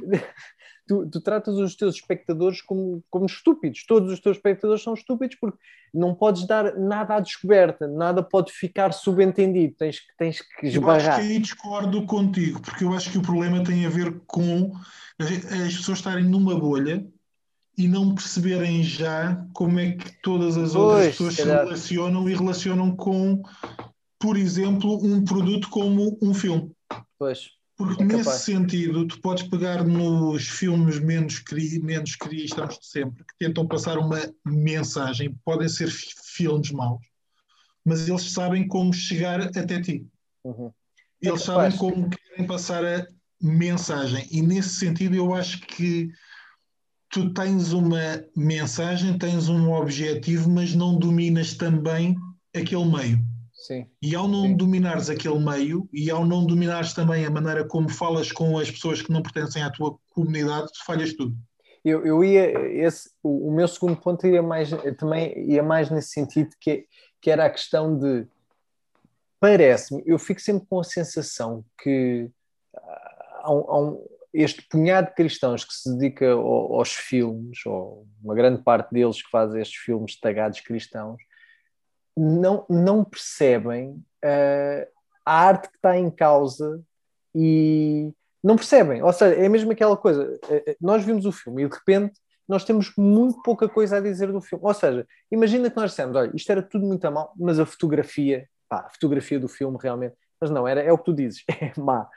[0.89, 3.85] Tu, tu, tratas os teus espectadores como, como estúpidos.
[3.85, 5.59] Todos os teus espectadores são estúpidos porque
[5.93, 11.05] não podes dar nada à descoberta, nada pode ficar subentendido, tens, tens que esbarrar.
[11.05, 14.19] Eu acho que aí discordo contigo, porque eu acho que o problema tem a ver
[14.25, 14.71] com
[15.19, 17.05] as pessoas estarem numa bolha
[17.77, 22.95] e não perceberem já como é que todas as outras pessoas se relacionam e relacionam
[22.95, 23.43] com,
[24.17, 26.71] por exemplo, um produto como um filme.
[27.19, 27.58] Pois.
[27.79, 33.23] Porque é nesse sentido, tu podes pegar nos filmes menos, cri, menos cristãos de sempre,
[33.23, 36.99] que tentam passar uma mensagem, podem ser filmes maus,
[37.85, 40.05] mas eles sabem como chegar até ti.
[40.43, 40.73] Uhum.
[41.21, 43.07] Eles é sabem como querem passar a
[43.41, 44.27] mensagem.
[44.29, 46.11] E nesse sentido, eu acho que
[47.09, 52.17] tu tens uma mensagem, tens um objetivo, mas não dominas também
[52.53, 53.28] aquele meio.
[53.59, 53.87] Sim.
[54.01, 54.55] E ao não Sim.
[54.55, 59.01] dominares aquele meio e ao não dominares também a maneira como falas com as pessoas
[59.01, 61.35] que não pertencem à tua comunidade, tu falhas tudo.
[61.83, 62.51] Eu, eu ia,
[62.85, 66.85] esse, o, o meu segundo ponto ia mais, também ia mais nesse sentido, que,
[67.21, 68.25] que era a questão de
[69.39, 72.29] parece-me, eu fico sempre com a sensação que
[73.41, 78.35] há um, há um, este punhado de cristãos que se dedica aos filmes, ou uma
[78.35, 81.21] grande parte deles que faz estes filmes tagados cristãos,
[82.19, 83.91] não, não percebem
[84.25, 84.87] uh,
[85.25, 86.81] a arte que está em causa
[87.33, 88.11] e
[88.43, 89.01] não percebem.
[89.01, 90.37] Ou seja, é mesmo aquela coisa.
[90.49, 94.31] Eh, nós vimos o filme e de repente nós temos muito pouca coisa a dizer
[94.31, 94.65] do filme.
[94.65, 98.49] Ou seja, imagina que nós dissemos, olha, isto era tudo muito mal, mas a fotografia,
[98.67, 101.71] pá, a fotografia do filme realmente, mas não, era, é o que tu dizes, é
[101.79, 102.07] má.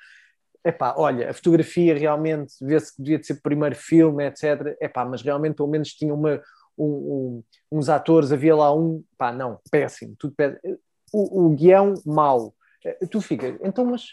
[0.65, 4.77] Epá, olha, a fotografia realmente vê-se que devia de ser o primeiro filme, etc.
[4.81, 6.41] Epá, mas realmente pelo menos tinha uma,
[6.77, 7.45] um, um,
[7.79, 10.61] uns atores, havia lá um, pá, não, péssimo, tudo péssimo.
[11.13, 12.55] O, o guião, mau.
[12.85, 14.07] Eh, tu ficas, então, mas.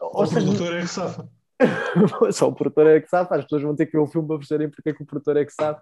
[0.00, 1.28] O seja, produtor é que safa.
[2.32, 4.38] Só o produtor é que sabe, as pessoas vão ter que ver o filme para
[4.38, 5.78] perceberem porque é que o produtor é que sabe.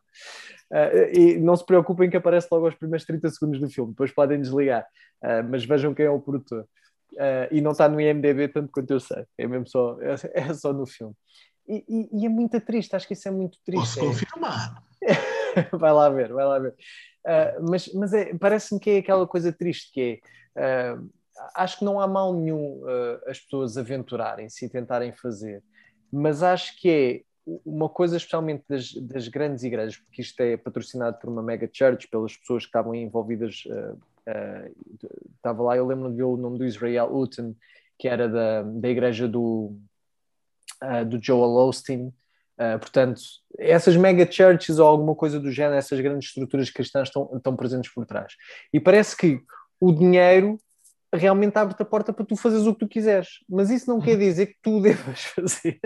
[0.70, 4.12] Uh, e não se preocupem que aparece logo aos primeiros 30 segundos do filme, depois
[4.12, 4.84] podem desligar,
[5.22, 6.66] uh, mas vejam quem é o produtor.
[7.12, 10.14] Uh, e não está no IMDB tanto quanto eu sei, é mesmo só, é,
[10.50, 11.14] é só no filme.
[11.66, 14.00] E, e, e, é muito triste, acho que isso é muito triste.
[14.00, 14.82] Posso confirmar.
[15.72, 16.74] vai lá ver, vai lá ver.
[17.68, 20.20] mas mas é, parece-me que é aquela coisa triste que
[20.56, 20.94] é
[21.54, 25.62] acho que não há mal nenhum uh, as pessoas aventurarem-se e tentarem fazer,
[26.12, 27.22] mas acho que é
[27.64, 32.06] uma coisa especialmente das, das, grandes igrejas, porque isto é patrocinado por uma mega church,
[32.08, 36.58] pelas pessoas que estavam envolvidas, uh, uh, estava lá, eu lembro de ver o nome
[36.58, 37.56] do Israel Uten,
[37.98, 39.76] que era da, da igreja do,
[41.08, 42.14] do Joel Osteen,
[42.80, 43.20] portanto,
[43.58, 47.92] essas mega churches ou alguma coisa do género, essas grandes estruturas cristãs estão, estão presentes
[47.92, 48.34] por trás.
[48.72, 49.40] E parece que
[49.80, 50.58] o dinheiro
[51.12, 53.28] realmente abre-te a porta para tu fazeres o que tu quiseres.
[53.48, 54.18] Mas isso não quer uhum.
[54.18, 55.80] dizer que tu devas fazer,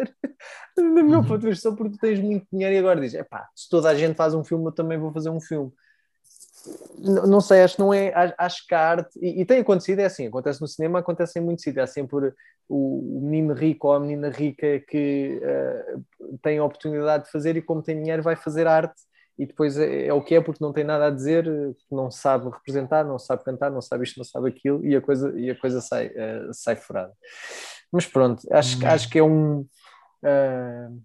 [0.79, 1.25] meu uhum.
[1.25, 3.89] ponto de vista, só porque tu tens muito dinheiro e agora dizes, epá, se toda
[3.91, 5.71] a gente faz um filme, eu também vou fazer um filme.
[6.99, 10.05] Não, sei, acho que não é, acho que a arte, e, e, tem acontecido, é
[10.05, 12.33] assim, acontece no cinema, acontece em muitos sítios, há sempre
[12.69, 17.57] o, o menino rico ou a menina rica que uh, tem a oportunidade de fazer
[17.57, 19.03] e como tem dinheiro vai fazer arte
[19.39, 21.47] e depois é, é, o que é porque não tem nada a dizer,
[21.91, 25.39] não sabe representar, não sabe cantar, não sabe isto, não sabe aquilo e a coisa,
[25.39, 27.13] e a coisa sai, uh, sai furada.
[27.91, 28.87] Mas pronto, acho, hum.
[28.87, 31.03] acho que é um, uh,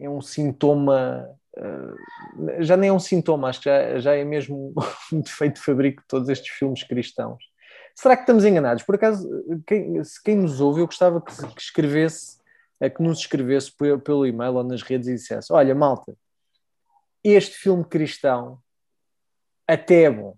[0.00, 4.72] é um sintoma, uh, já nem é um sintoma, acho que já, já é mesmo
[5.12, 7.42] um defeito de fabrico de todos estes filmes cristãos.
[7.94, 8.82] Será que estamos enganados?
[8.82, 9.28] Por acaso,
[9.66, 12.38] quem, se quem nos ouve, eu gostava que, que escrevesse,
[12.96, 13.70] que nos escrevesse
[14.02, 16.16] pelo e-mail ou nas redes e dissesse: Olha, malta,
[17.22, 18.58] este filme cristão
[19.68, 20.36] até é bom.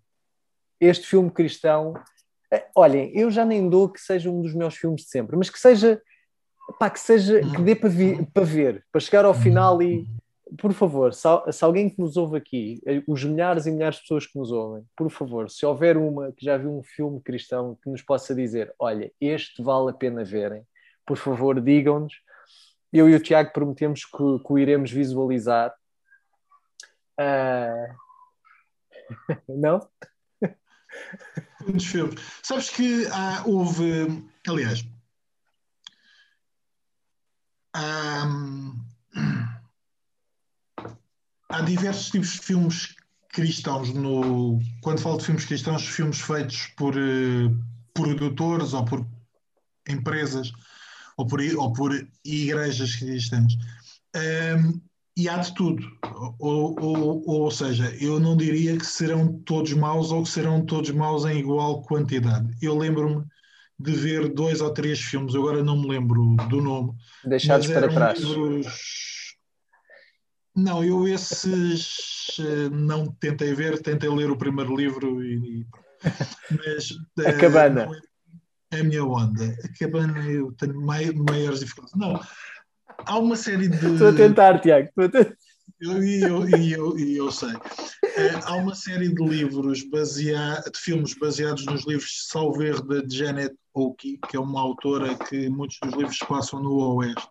[0.81, 1.95] Este filme cristão,
[2.53, 5.49] eh, olhem, eu já nem dou que seja um dos meus filmes de sempre, mas
[5.49, 6.03] que seja,
[6.79, 10.07] pá, que seja, que dê para, vi, para ver, para chegar ao final e,
[10.59, 14.03] por favor, se, se, alguém que nos ouve aqui, eh, os milhares e milhares de
[14.03, 17.79] pessoas que nos ouvem, por favor, se houver uma que já viu um filme cristão
[17.83, 20.63] que nos possa dizer, olha, este vale a pena verem,
[21.07, 22.15] por favor, digam-nos.
[22.93, 25.75] Eu e o Tiago prometemos que, que o iremos visualizar
[27.21, 27.95] Uh...
[29.49, 29.89] Não?
[31.63, 32.21] Muitos filmes.
[32.43, 34.85] Sabes que há, houve, aliás,
[37.73, 38.25] há,
[41.55, 42.95] há diversos tipos de filmes
[43.29, 47.59] cristãos no quando falo de filmes cristãos, filmes feitos por uh,
[47.93, 49.07] produtores ou por
[49.89, 50.53] empresas
[51.17, 53.55] ou por, ou por igrejas cristãs.
[54.17, 54.81] Um,
[55.17, 55.87] e há de tudo.
[56.41, 60.91] Ou, ou, ou, seja, eu não diria que serão todos maus ou que serão todos
[60.91, 62.53] maus em igual quantidade.
[62.61, 63.25] Eu lembro-me
[63.79, 66.93] de ver dois ou três filmes, agora não me lembro do nome.
[67.25, 68.19] Deixados para trás.
[68.19, 69.04] Livros...
[70.57, 75.67] Não, eu esses eh, não tentei ver, tentei ler o primeiro livro e.
[76.51, 76.93] Mas,
[77.27, 77.89] a cabana.
[78.71, 79.57] É a minha onda.
[79.65, 81.99] A cabana eu tenho maiores dificuldades.
[81.99, 82.21] Não,
[83.05, 83.95] há uma série de.
[83.95, 84.89] Estou a tentar, Tiago.
[84.89, 85.37] Estou a tentar.
[85.81, 87.53] Eu, eu, eu, eu, sei.
[88.17, 93.55] É, há uma série de livros baseados, de filmes baseados nos livros Salver de Janet
[93.75, 97.29] Oakey, que é uma autora que muitos dos livros passam no Oeste.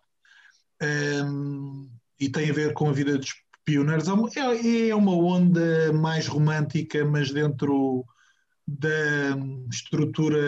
[0.82, 1.90] Um,
[2.24, 3.34] e tem a ver com a vida dos
[3.64, 4.08] pioneiros.
[4.36, 8.04] É, é uma onda mais romântica, mas dentro
[8.66, 9.36] da
[9.70, 10.40] estrutura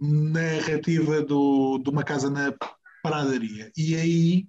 [0.00, 2.54] narrativa do, de uma casa na
[3.02, 3.70] paradaria.
[3.76, 4.46] E aí,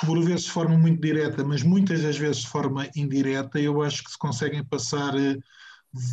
[0.00, 4.02] por vezes de forma muito direta, mas muitas das vezes de forma indireta, eu acho
[4.02, 5.38] que se conseguem passar uh,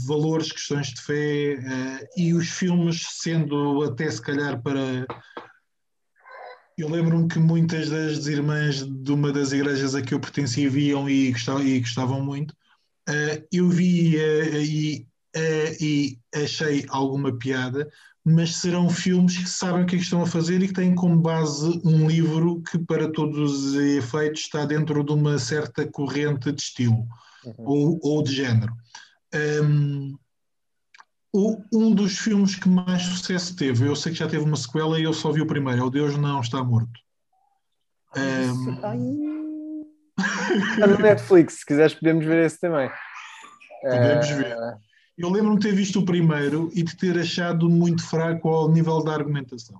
[0.05, 5.07] valores, questões de fé uh, e os filmes sendo até se calhar para.
[6.79, 11.09] Eu lembro-me que muitas das irmãs de uma das igrejas a que eu pertencia viam
[11.09, 12.51] e gostavam, e gostavam muito.
[13.09, 15.05] Uh, eu vi e,
[15.81, 17.89] e achei alguma piada,
[18.23, 20.95] mas serão filmes que sabem o que, é que estão a fazer e que têm
[20.95, 26.51] como base um livro que, para todos os efeitos, está dentro de uma certa corrente
[26.51, 27.05] de estilo
[27.43, 27.55] uhum.
[27.57, 28.73] ou, ou, de género.
[29.63, 30.17] Um,
[31.33, 35.03] um dos filmes que mais sucesso teve, eu sei que já teve uma sequela e
[35.03, 36.99] eu só vi o primeiro, é O Deus Não Está Morto.
[38.15, 38.71] Um...
[40.71, 42.89] Está no Netflix, se quiseres podemos ver esse também.
[43.81, 44.57] Podemos ver.
[44.57, 44.79] Uh,
[45.17, 49.03] eu lembro-me de ter visto o primeiro e de ter achado muito fraco ao nível
[49.03, 49.77] da argumentação.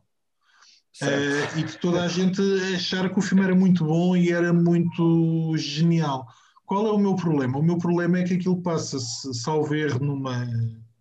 [1.02, 2.42] Uh, e de toda a gente
[2.76, 6.28] achar que o filme era muito bom e era muito genial.
[6.66, 7.58] Qual é o meu problema?
[7.58, 10.46] O meu problema é que aquilo passa-se, salvo erro, numa,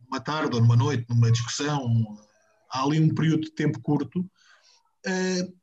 [0.09, 2.19] numa tarde ou numa noite, numa discussão,
[2.71, 5.59] há ali um período de tempo curto, uh,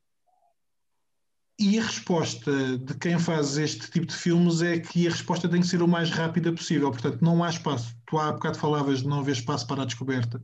[1.57, 5.61] e a resposta de quem faz este tipo de filmes é que a resposta tem
[5.61, 6.91] que ser o mais rápida possível.
[6.91, 7.95] Portanto, não há espaço.
[8.05, 10.41] Tu há bocado falavas de não haver espaço para a descoberta,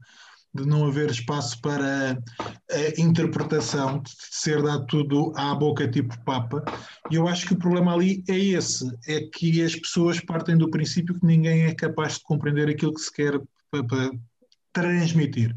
[0.54, 2.18] de não haver espaço para
[2.72, 6.64] a interpretação, de ser dado tudo à boca tipo Papa.
[7.10, 10.72] E eu acho que o problema ali é esse: é que as pessoas partem do
[10.72, 13.38] princípio que ninguém é capaz de compreender aquilo que se quer
[13.72, 14.12] para, para
[14.74, 15.56] transmitir.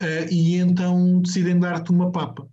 [0.00, 2.48] Uh, e então decidem dar-te uma papa.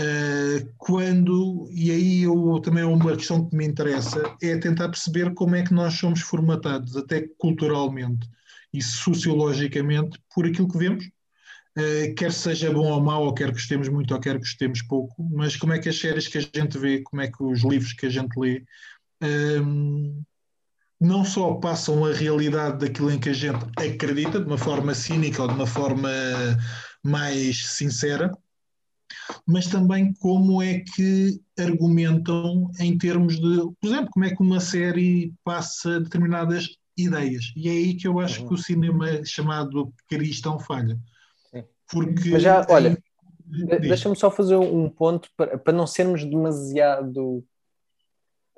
[0.00, 5.34] Uh, quando, e aí eu, também é uma questão que me interessa, é tentar perceber
[5.34, 8.28] como é que nós somos formatados, até culturalmente
[8.72, 13.88] e sociologicamente, por aquilo que vemos, uh, quer seja bom ou mau, ou quer gostemos
[13.88, 17.00] muito ou quer gostemos pouco, mas como é que as séries que a gente vê,
[17.02, 18.64] como é que os livros que a gente lê,
[19.20, 20.22] um,
[21.00, 25.42] não só passam a realidade daquilo em que a gente acredita, de uma forma cínica
[25.42, 26.10] ou de uma forma
[27.02, 28.32] mais sincera,
[29.46, 34.60] mas também como é que argumentam em termos de, por exemplo, como é que uma
[34.60, 37.52] série passa determinadas ideias.
[37.56, 38.48] E é aí que eu acho uhum.
[38.48, 40.98] que o cinema chamado cristão falha.
[41.90, 42.98] Porque mas já, olha,
[43.80, 47.42] deixa-me só fazer um ponto para, para não sermos demasiado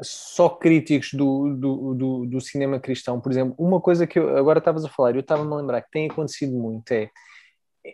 [0.02, 3.20] só críticos do, do, do, do, cinema cristão.
[3.20, 5.90] Por exemplo, uma coisa que eu agora estavas a falar, eu estava-me a lembrar que
[5.90, 7.10] tem acontecido muito é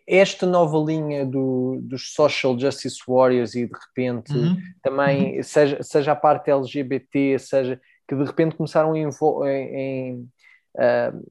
[0.06, 4.56] esta nova linha do, dos social justice warriors e de repente uhum.
[4.82, 5.42] também, uhum.
[5.42, 9.08] Seja, seja a parte LGBT, seja que de repente começaram em,
[9.44, 10.28] em
[10.76, 11.26] uh,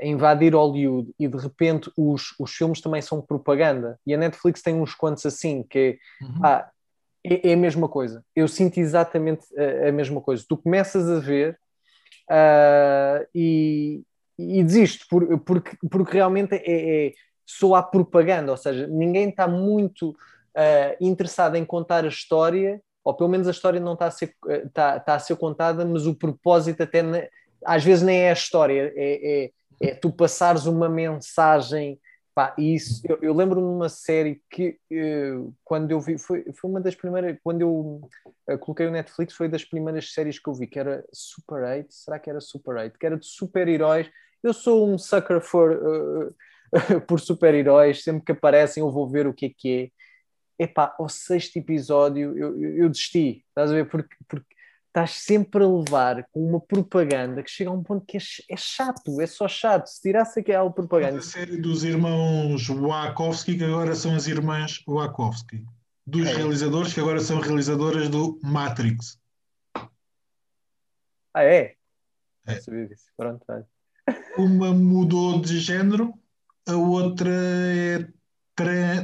[0.00, 3.98] invadir Hollywood e de repente os, os filmes também são propaganda.
[4.06, 6.40] E a Netflix tem uns quantos assim, que é, uhum.
[6.44, 6.70] ah,
[7.24, 8.24] é, é, a mesma coisa.
[8.36, 10.44] Eu sinto exatamente a, a mesma coisa.
[10.48, 11.58] Tu começas a ver
[12.30, 14.02] uh, e,
[14.38, 17.12] e desisto, por, porque, porque realmente é, é
[17.46, 23.14] só há propaganda, ou seja, ninguém está muito uh, interessado em contar a história, ou
[23.14, 24.34] pelo menos a história não está a ser,
[24.64, 27.22] está, está a ser contada, mas o propósito até na,
[27.64, 29.44] às vezes nem é a história, é,
[29.80, 31.98] é, é tu passares uma mensagem.
[32.34, 36.68] Pá, isso, eu, eu lembro-me de uma série que uh, quando eu vi, foi, foi
[36.68, 38.00] uma das primeiras, quando eu
[38.50, 41.94] uh, coloquei o Netflix, foi das primeiras séries que eu vi, que era Super 8,
[41.94, 42.98] será que era Super 8?
[42.98, 44.10] Que era de super-heróis.
[44.42, 46.34] Eu sou um sucker for, uh,
[47.06, 49.92] por super-heróis, sempre que aparecem eu vou ver o que é que
[50.58, 50.64] é.
[50.64, 53.88] Epá, ao sexto episódio eu, eu, eu desisti, estás a ver?
[53.88, 54.54] Porque, porque
[54.94, 58.56] estás sempre a levar com uma propaganda que chega a um ponto que é, é
[58.56, 59.88] chato, é só chato.
[59.88, 61.18] Se tirasse aquela propaganda.
[61.18, 65.66] A série dos irmãos Wachowski, que agora são as irmãs Wachowski.
[66.06, 66.34] Dos é.
[66.34, 69.18] realizadores, que agora são realizadoras do Matrix.
[71.34, 71.74] Ah, é?
[72.46, 72.60] É.
[72.60, 73.06] sabia disso.
[73.16, 73.64] Pronto, vai.
[74.38, 76.14] Uma mudou de género,
[76.68, 78.06] a outra é
[78.54, 79.02] tra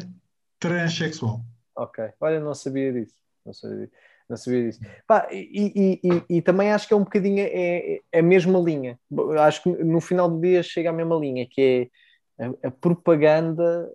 [0.60, 1.44] transexual.
[1.74, 2.12] Ok.
[2.20, 3.16] Olha, não sabia disso.
[3.44, 4.09] Não sabia disso.
[4.30, 4.80] Não sabia disso.
[5.08, 8.60] Pá, e, e, e, e, também acho que é um bocadinho é, é a mesma
[8.60, 8.96] linha.
[9.40, 11.90] Acho que no final do dia chega à mesma linha, que
[12.38, 13.90] é a, a propaganda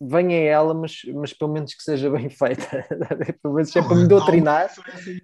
[0.00, 2.86] venha ela, mas, mas pelo menos que seja bem feita.
[3.42, 4.70] pelo menos é para me doutrinar.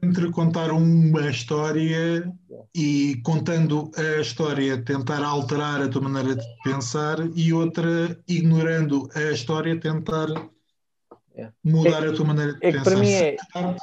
[0.03, 2.33] entre contar uma história
[2.75, 9.31] e contando a história tentar alterar a tua maneira de pensar e outra ignorando a
[9.31, 10.27] história tentar
[11.65, 12.85] Mudar é, a tua maneira de é pensar.
[12.85, 13.37] Para mim é...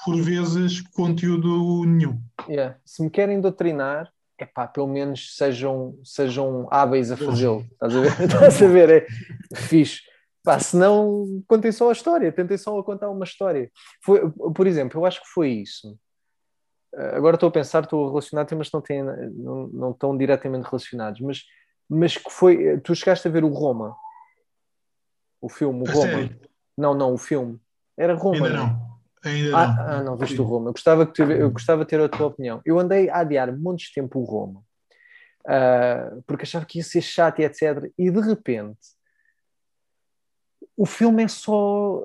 [0.05, 2.21] Por vezes, conteúdo nenhum.
[2.47, 2.77] Yeah.
[2.85, 7.65] Se me querem doutrinar, é pá, pelo menos sejam, sejam hábeis a fazê-lo.
[7.71, 8.09] Estás a ver?
[8.25, 8.89] Estás a ver?
[9.51, 10.01] É fixe.
[10.43, 13.69] Pá, senão, contem só a história, tentem só contar uma história.
[14.03, 15.97] Foi, por exemplo, eu acho que foi isso.
[16.95, 20.65] Agora estou a pensar, estou a relacionar temas que não, têm, não, não estão diretamente
[20.65, 21.43] relacionados, mas,
[21.87, 22.79] mas que foi.
[22.79, 23.95] Tu chegaste a ver o Roma,
[25.41, 26.09] o filme, o Roma.
[26.09, 26.48] Sério?
[26.79, 27.59] Não, não, o filme.
[27.97, 28.47] Era Roma.
[28.47, 28.89] Ainda não.
[29.23, 29.83] Ainda ah, não.
[29.83, 30.69] Ah, não, viste o Roma.
[30.69, 32.61] Eu gostava, que tu, eu gostava de ter a tua opinião.
[32.63, 34.61] Eu andei a adiar montes de tempo o Roma,
[35.41, 37.91] uh, porque achava que ia ser chato e etc.
[37.97, 38.79] E de repente,
[40.77, 42.01] o filme é só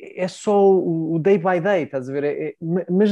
[0.00, 2.24] é só o, day by day, estás a ver?
[2.24, 2.54] É, é,
[2.88, 3.10] mas,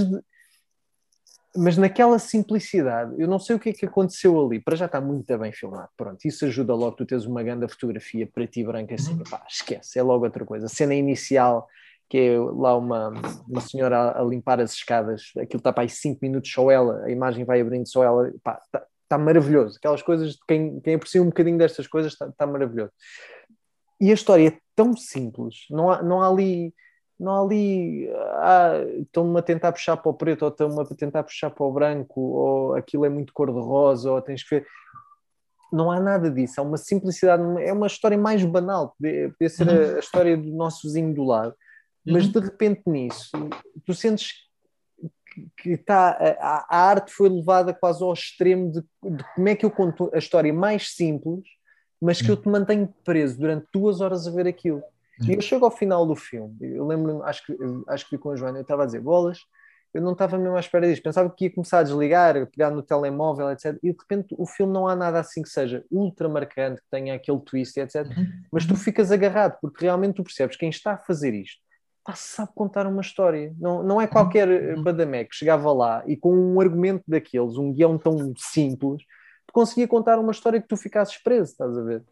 [1.57, 5.01] mas naquela simplicidade, eu não sei o que é que aconteceu ali, para já está
[5.01, 8.95] muito bem filmado, pronto, isso ajuda logo, tu tens uma grande fotografia preto e branco
[8.95, 9.25] assim, uhum.
[9.25, 10.67] pá, esquece, é logo outra coisa.
[10.67, 11.67] A cena inicial,
[12.09, 13.13] que é lá uma,
[13.49, 17.05] uma senhora a, a limpar as escadas, aquilo está para aí 5 minutos só ela,
[17.05, 19.77] a imagem vai abrindo só ela, pá, está, está maravilhoso.
[19.79, 22.93] Aquelas coisas, quem, quem aprecia um bocadinho destas coisas, está, está maravilhoso.
[24.01, 26.75] E a história é tão simples, não há, não há ali
[27.19, 31.23] não há ali ah, estão-me a tentar puxar para o preto ou estão-me a tentar
[31.23, 34.67] puxar para o branco ou aquilo é muito cor-de-rosa ou tens que ver.
[35.73, 39.69] Não há nada disso, é uma simplicidade é uma história mais banal podia, podia ser
[39.69, 41.55] a, a, história do nosso vizinho do lado
[42.07, 42.33] mas uhum.
[42.33, 43.31] de repente nisso
[43.85, 44.47] tu sentes
[45.57, 49.67] que está a, a, arte foi levada quase ao extremo de, de, como é que
[49.67, 51.45] eu conto a história mais simples
[52.01, 54.83] mas que eu te mantenho preso durante duas horas a ver aquilo
[55.21, 57.57] e eu chego ao final do filme, eu lembro-me, acho que,
[57.89, 59.39] acho que vi com a Joana, eu estava a dizer bolas,
[59.95, 62.83] eu não estava mesmo à espera disso, pensava que ia começar a desligar, pegar no
[62.83, 63.79] telemóvel, etc.
[63.83, 67.15] E de repente o filme não há nada assim que seja ultra marcante, que tenha
[67.15, 68.07] aquele twist, etc.
[68.07, 68.27] Uhum.
[68.53, 71.67] Mas tu ficas agarrado, porque realmente tu percebes quem está a fazer isto
[72.07, 73.53] pá, sabe contar uma história.
[73.59, 74.83] Não, não é qualquer uhum.
[74.83, 79.03] badamé que chegava lá e com um argumento daqueles, um guião tão simples,
[79.53, 82.05] conseguia contar uma história que tu ficasses preso, estás a ver?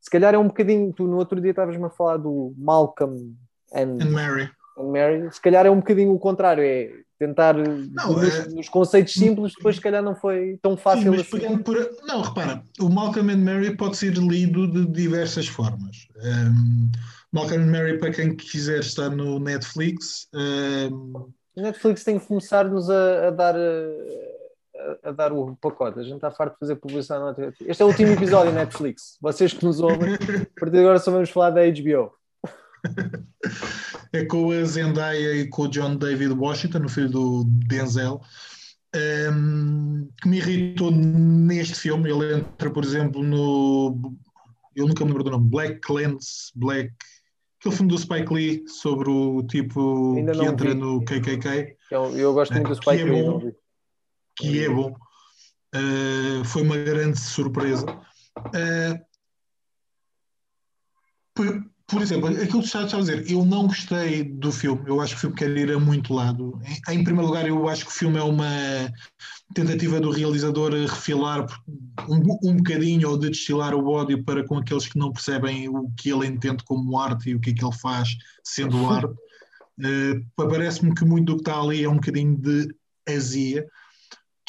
[0.00, 3.34] Se calhar é um bocadinho, tu no outro dia estavas-me a falar do Malcolm
[3.74, 4.50] and, and Mary.
[4.78, 5.32] And Mary.
[5.32, 8.48] Se calhar é um bocadinho o contrário, é tentar não, nos, é...
[8.48, 11.58] nos, conceitos simples, depois se calhar não foi tão fácil Sim, assim.
[11.58, 11.76] Por...
[12.04, 16.08] Não, repara, o Malcolm and Mary pode ser lido de diversas formas.
[16.16, 16.90] Um,
[17.30, 20.28] Malcolm and Mary, para quem quiser, está no Netflix.
[20.34, 21.28] Um...
[21.54, 23.54] Netflix tem que começar-nos a, a dar.
[23.54, 24.39] A
[25.02, 25.98] a, dar o pacote.
[25.98, 29.18] A gente está farto de fazer publicidade na Este é o último episódio Netflix.
[29.20, 30.18] Vocês que nos ouvem, a
[30.58, 32.12] partir de agora só vamos falar da HBO.
[34.12, 38.20] É com a Zendaya e com o John David Washington, o filho do Denzel,
[39.32, 42.10] um, que me irritou neste filme.
[42.10, 44.16] Ele entra, por exemplo, no.
[44.74, 45.48] Eu nunca me lembro do nome.
[45.48, 46.92] Black Lens, Black.
[47.60, 50.74] Aquele filme do Spike Lee sobre o tipo que entra vi.
[50.74, 51.76] no KKK.
[51.90, 53.54] Eu, eu gosto muito do Spike é Lee.
[54.40, 54.94] Que é bom.
[55.74, 57.86] Uh, foi uma grande surpresa.
[58.38, 58.98] Uh,
[61.34, 65.14] por, por, exemplo, aquilo que está a dizer, eu não gostei do filme, eu acho
[65.14, 66.60] que o filme quer ir a muito lado.
[66.88, 68.48] Em, em primeiro lugar, eu acho que o filme é uma
[69.54, 71.46] tentativa do realizador refilar
[72.08, 75.90] um, um bocadinho ou de destilar o ódio para com aqueles que não percebem o
[75.96, 79.14] que ele entende como arte e o que é que ele faz sendo arte.
[79.78, 82.74] Uh, Parece-me que muito do que está ali é um bocadinho de
[83.08, 83.66] azia.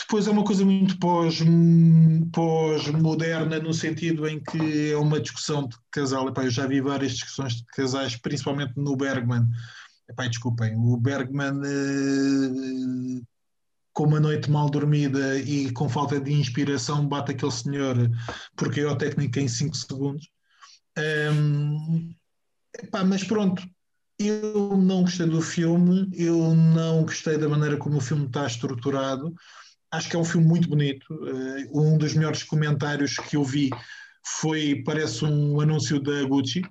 [0.01, 2.29] Depois é uma coisa muito pós-moderna,
[3.55, 6.27] pós no sentido em que é uma discussão de casal.
[6.27, 9.45] Epá, eu já vi várias discussões de casais, principalmente no Bergman.
[10.09, 13.21] Epá, desculpem, o Bergman, eh,
[13.93, 17.95] com uma noite mal dormida e com falta de inspiração, bate aquele senhor
[18.55, 20.29] porque é o técnico em 5 segundos.
[20.97, 22.13] Um,
[22.81, 23.63] epá, mas pronto,
[24.19, 29.33] eu não gostei do filme, eu não gostei da maneira como o filme está estruturado
[29.91, 31.05] acho que é um filme muito bonito.
[31.13, 33.69] Uh, um dos melhores comentários que eu vi
[34.23, 36.61] foi, parece um anúncio da Gucci.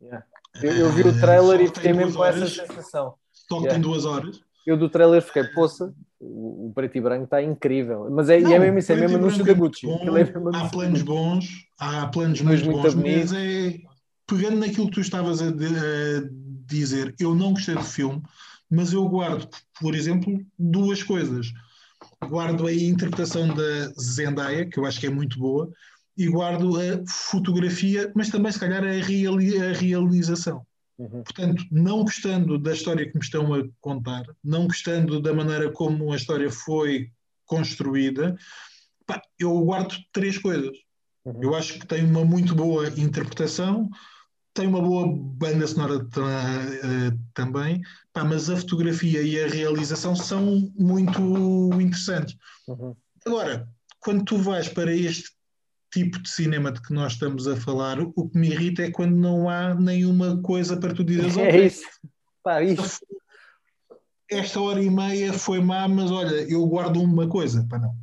[0.00, 0.26] Yeah.
[0.62, 3.14] Eu, eu, vi o eh, trailer uh, e fiquei mesmo com essa sensação.
[3.32, 3.72] Só yeah.
[3.72, 4.40] tem duas horas.
[4.66, 8.08] Eu do trailer fiquei, poça, o, o preto e branco está incrível.
[8.10, 9.86] Mas é, Não, é mesmo isso, é mesmo anúncio da Gucci.
[9.86, 10.22] Bom, é
[10.56, 13.78] há planos bons, há planos muito, muito bons, mas é,
[14.26, 16.28] pegando naquilo que tu estavas a, de, a
[16.66, 18.22] dizer, eu não gostei do filme,
[18.68, 19.48] mas eu guardo,
[19.80, 21.52] por exemplo, duas coisas
[22.26, 25.70] guardo a interpretação da Zendaya, que eu acho que é muito boa,
[26.16, 30.66] e guardo a fotografia, mas também, se calhar, a, reali a realização.
[30.98, 31.22] Uhum.
[31.22, 36.12] Portanto, não gostando da história que me estão a contar, não gostando da maneira como
[36.12, 37.10] a história foi
[37.44, 38.34] construída,
[39.06, 40.76] pá, eu guardo três coisas.
[41.24, 41.42] Uhum.
[41.42, 43.90] Eu acho que tem uma muito boa interpretação,
[44.56, 47.82] tem uma boa banda sonora uh, também,
[48.12, 51.20] pá, mas a fotografia e a realização são muito
[51.80, 52.36] interessantes.
[52.66, 52.96] Uhum.
[53.26, 53.68] Agora,
[54.00, 55.30] quando tu vais para este
[55.92, 59.14] tipo de cinema de que nós estamos a falar, o que me irrita é quando
[59.14, 61.36] não há nenhuma coisa para tu dizeres.
[61.36, 61.84] É isso.
[62.42, 63.00] Pá, isso.
[64.30, 67.94] Esta hora e meia foi má, mas olha, eu guardo uma coisa, para não.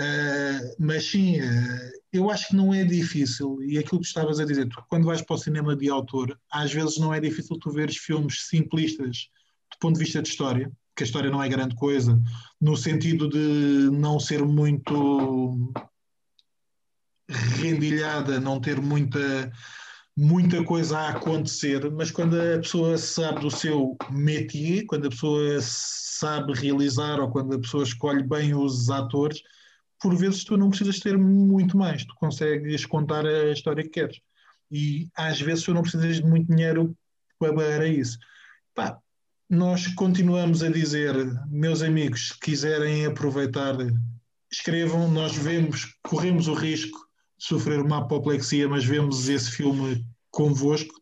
[0.00, 4.46] Uh, mas sim, uh, eu acho que não é difícil, e aquilo que estavas a
[4.46, 7.70] dizer, tu, quando vais para o cinema de autor, às vezes não é difícil tu
[7.70, 9.28] veres filmes simplistas
[9.70, 12.18] do ponto de vista de história, que a história não é grande coisa,
[12.58, 15.72] no sentido de não ser muito
[17.28, 19.52] rendilhada, não ter muita
[20.16, 25.58] muita coisa a acontecer, mas quando a pessoa sabe do seu métier, quando a pessoa
[25.60, 29.42] sabe realizar ou quando a pessoa escolhe bem os atores,
[30.00, 34.20] por vezes tu não precisas ter muito mais, tu consegues contar a história que queres.
[34.70, 36.96] E às vezes tu não precisas de muito dinheiro
[37.38, 38.18] para isso.
[38.74, 38.98] Pá,
[39.48, 41.14] nós continuamos a dizer,
[41.48, 43.76] meus amigos, se quiserem aproveitar,
[44.50, 46.98] escrevam, nós vemos, corremos o risco
[47.38, 50.94] de sofrer uma apoplexia, mas vemos esse filme convosco,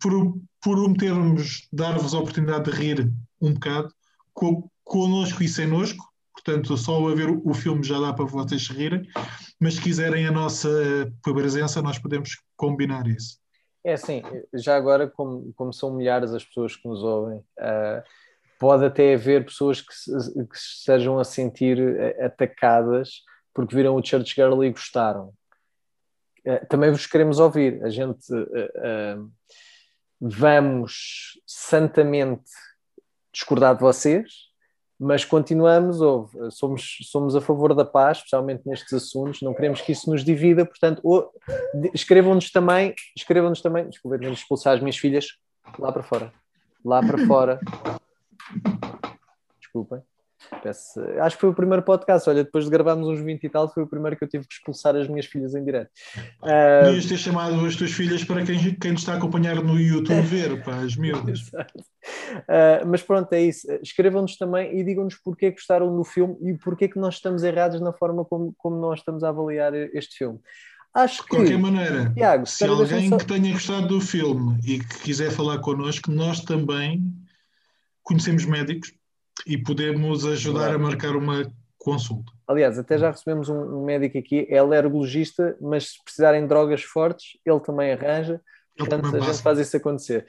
[0.00, 3.94] por prometermos dar-vos a oportunidade de rir um bocado,
[4.34, 6.11] co connosco e senosco,
[6.44, 9.08] portanto, só a ver o filme já dá para vocês rirem,
[9.60, 10.68] mas se quiserem a nossa
[11.22, 13.40] presença, nós podemos combinar isso.
[13.84, 14.22] É assim,
[14.54, 18.02] já agora, como, como são milhares as pessoas que nos ouvem, uh,
[18.58, 20.12] pode até haver pessoas que se,
[20.46, 23.22] que estejam a sentir eh, atacadas
[23.52, 25.32] porque viram o Church Girl e gostaram.
[26.46, 27.84] Uh, também vos queremos ouvir.
[27.84, 29.32] A gente uh,
[30.20, 32.50] vamos santamente
[33.32, 34.51] discordar de vocês,
[35.04, 35.98] mas continuamos,
[36.54, 40.64] somos, somos a favor da paz, especialmente nestes assuntos, não queremos que isso nos divida,
[40.64, 41.02] portanto,
[41.92, 45.26] escrevam-nos também, escrevam-nos também, desculpem, expulsar as minhas filhas
[45.76, 46.32] lá para fora,
[46.84, 47.58] lá para fora.
[49.60, 50.00] Desculpem.
[50.62, 52.28] Peço, acho que foi o primeiro podcast.
[52.28, 54.54] Olha, depois de gravarmos uns 20 e tal, foi o primeiro que eu tive que
[54.54, 55.90] expulsar as minhas filhas em direto.
[56.42, 56.84] Uh...
[56.84, 60.20] Devias ter chamado as tuas filhas para quem, quem nos está a acompanhar no YouTube
[60.22, 61.40] ver, pá, as miúdas.
[61.52, 63.66] uh, mas pronto, é isso.
[63.82, 67.92] Escrevam-nos também e digam-nos porque gostaram do filme e porque que nós estamos errados na
[67.92, 70.38] forma como, como nós estamos a avaliar este filme.
[70.94, 73.16] Acho que, de qualquer maneira, Tiago, se alguém só...
[73.16, 77.02] que tenha gostado do filme e que quiser falar connosco, nós também
[78.02, 78.92] conhecemos médicos
[79.46, 81.44] e podemos ajudar a marcar uma
[81.78, 82.32] consulta.
[82.46, 86.82] Aliás, até já recebemos um, médico aqui, ele é alergologista, mas se precisarem de drogas
[86.82, 88.42] fortes, ele também arranja, ele
[88.78, 90.26] portanto também a gente faz isso acontecer.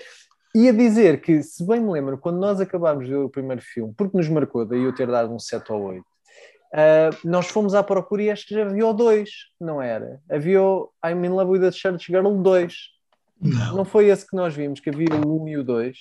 [0.55, 3.61] E a dizer que, se bem me lembro, quando nós acabámos de ver o primeiro
[3.61, 7.73] filme, porque nos marcou, daí eu ter dado um 7 ou 8, uh, nós fomos
[7.73, 9.29] à procura e acho que já havia o 2,
[9.59, 10.19] não era?
[10.29, 12.75] Havia o I'm in Love with a Church Girl 2.
[13.41, 13.77] Não.
[13.77, 15.97] Não foi esse que nós vimos, que havia o 1 e o 2?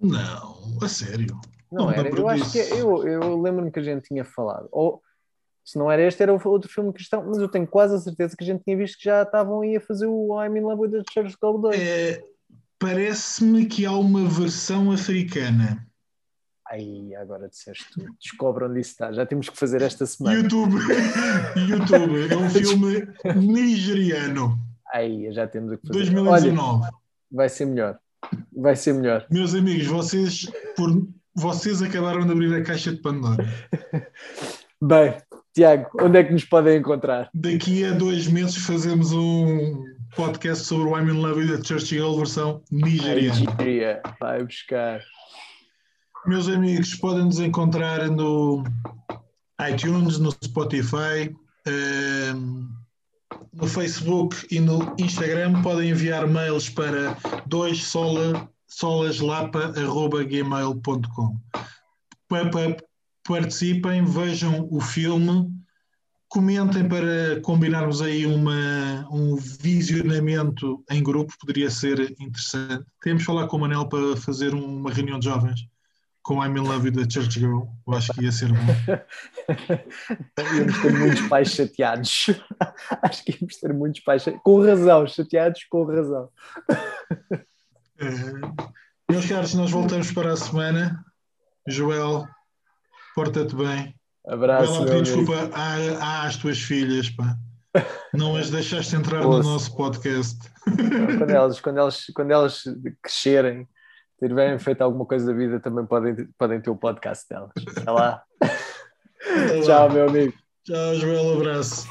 [0.00, 1.40] Não, a sério.
[1.70, 4.68] Não, não era, eu acho que eu, eu lembro-me que a gente tinha falado.
[4.70, 5.02] Ou
[5.64, 8.44] se não era este, era outro filme cristão, mas eu tenho quase a certeza que
[8.44, 10.90] a gente tinha visto que já estavam aí a fazer o I'm in Love with
[10.90, 11.80] the Church Club 2.
[11.80, 12.22] É,
[12.78, 15.86] Parece-me que há uma versão africana.
[16.68, 18.04] Aí, agora disseste tu.
[18.20, 19.12] Descobre onde isso está.
[19.12, 20.36] Já temos que fazer esta semana.
[20.36, 20.76] YouTube.
[21.68, 22.32] YouTube.
[22.32, 24.58] É um filme nigeriano.
[24.92, 26.00] Aí, já temos o que fazer.
[26.00, 26.82] 2019.
[26.82, 26.92] Olha,
[27.30, 27.98] vai ser melhor.
[28.54, 29.26] Vai ser melhor.
[29.30, 30.90] Meus amigos, vocês, por,
[31.36, 33.46] vocês acabaram de abrir a caixa de Pandora.
[34.80, 35.14] Bem,
[35.54, 37.30] Tiago, onde é que nos podem encontrar?
[37.34, 39.84] Daqui a dois meses fazemos um
[40.14, 43.38] podcast sobre o I'm in Love with Churchill versão nigeriana.
[43.38, 45.00] Nigeria, vai buscar.
[46.26, 48.64] Meus amigos, podem nos encontrar no
[49.70, 51.34] iTunes, no Spotify,
[51.66, 52.66] ehm,
[53.52, 55.62] no Facebook e no Instagram.
[55.62, 57.16] Podem enviar mails para
[57.46, 61.38] dois sola solaslapa.gmail.com.
[63.26, 65.50] Participem, vejam o filme,
[66.28, 72.84] comentem para combinarmos aí uma, um visionamento em grupo, poderia ser interessante.
[73.02, 75.66] Temos de falar com o Manel para fazer uma reunião de jovens
[76.26, 77.68] com I'm in Love with the Church Girl.
[77.86, 78.58] Eu acho que ia ser bom.
[80.56, 82.26] íamos ter muitos pais chateados.
[83.02, 84.42] acho que íamos ter muitos pais chateados.
[84.42, 86.28] Com razão, chateados com razão.
[87.98, 91.04] É, meus caros, nós voltamos para a semana.
[91.68, 92.26] Joel,
[93.14, 93.94] porta-te bem.
[94.26, 94.84] Abraço.
[94.84, 95.50] Vai lá desculpa
[96.00, 97.36] às tuas filhas, pá.
[98.12, 100.38] Não as deixaste entrar no nosso podcast.
[101.18, 102.62] quando, elas, quando, elas, quando elas
[103.02, 103.68] crescerem,
[104.18, 107.52] tiverem feito alguma coisa da vida, também podem, podem ter o podcast delas.
[107.76, 108.22] Até lá.
[109.64, 110.32] Tchau, meu amigo.
[110.64, 111.36] Tchau, Joel.
[111.36, 111.86] Abraço.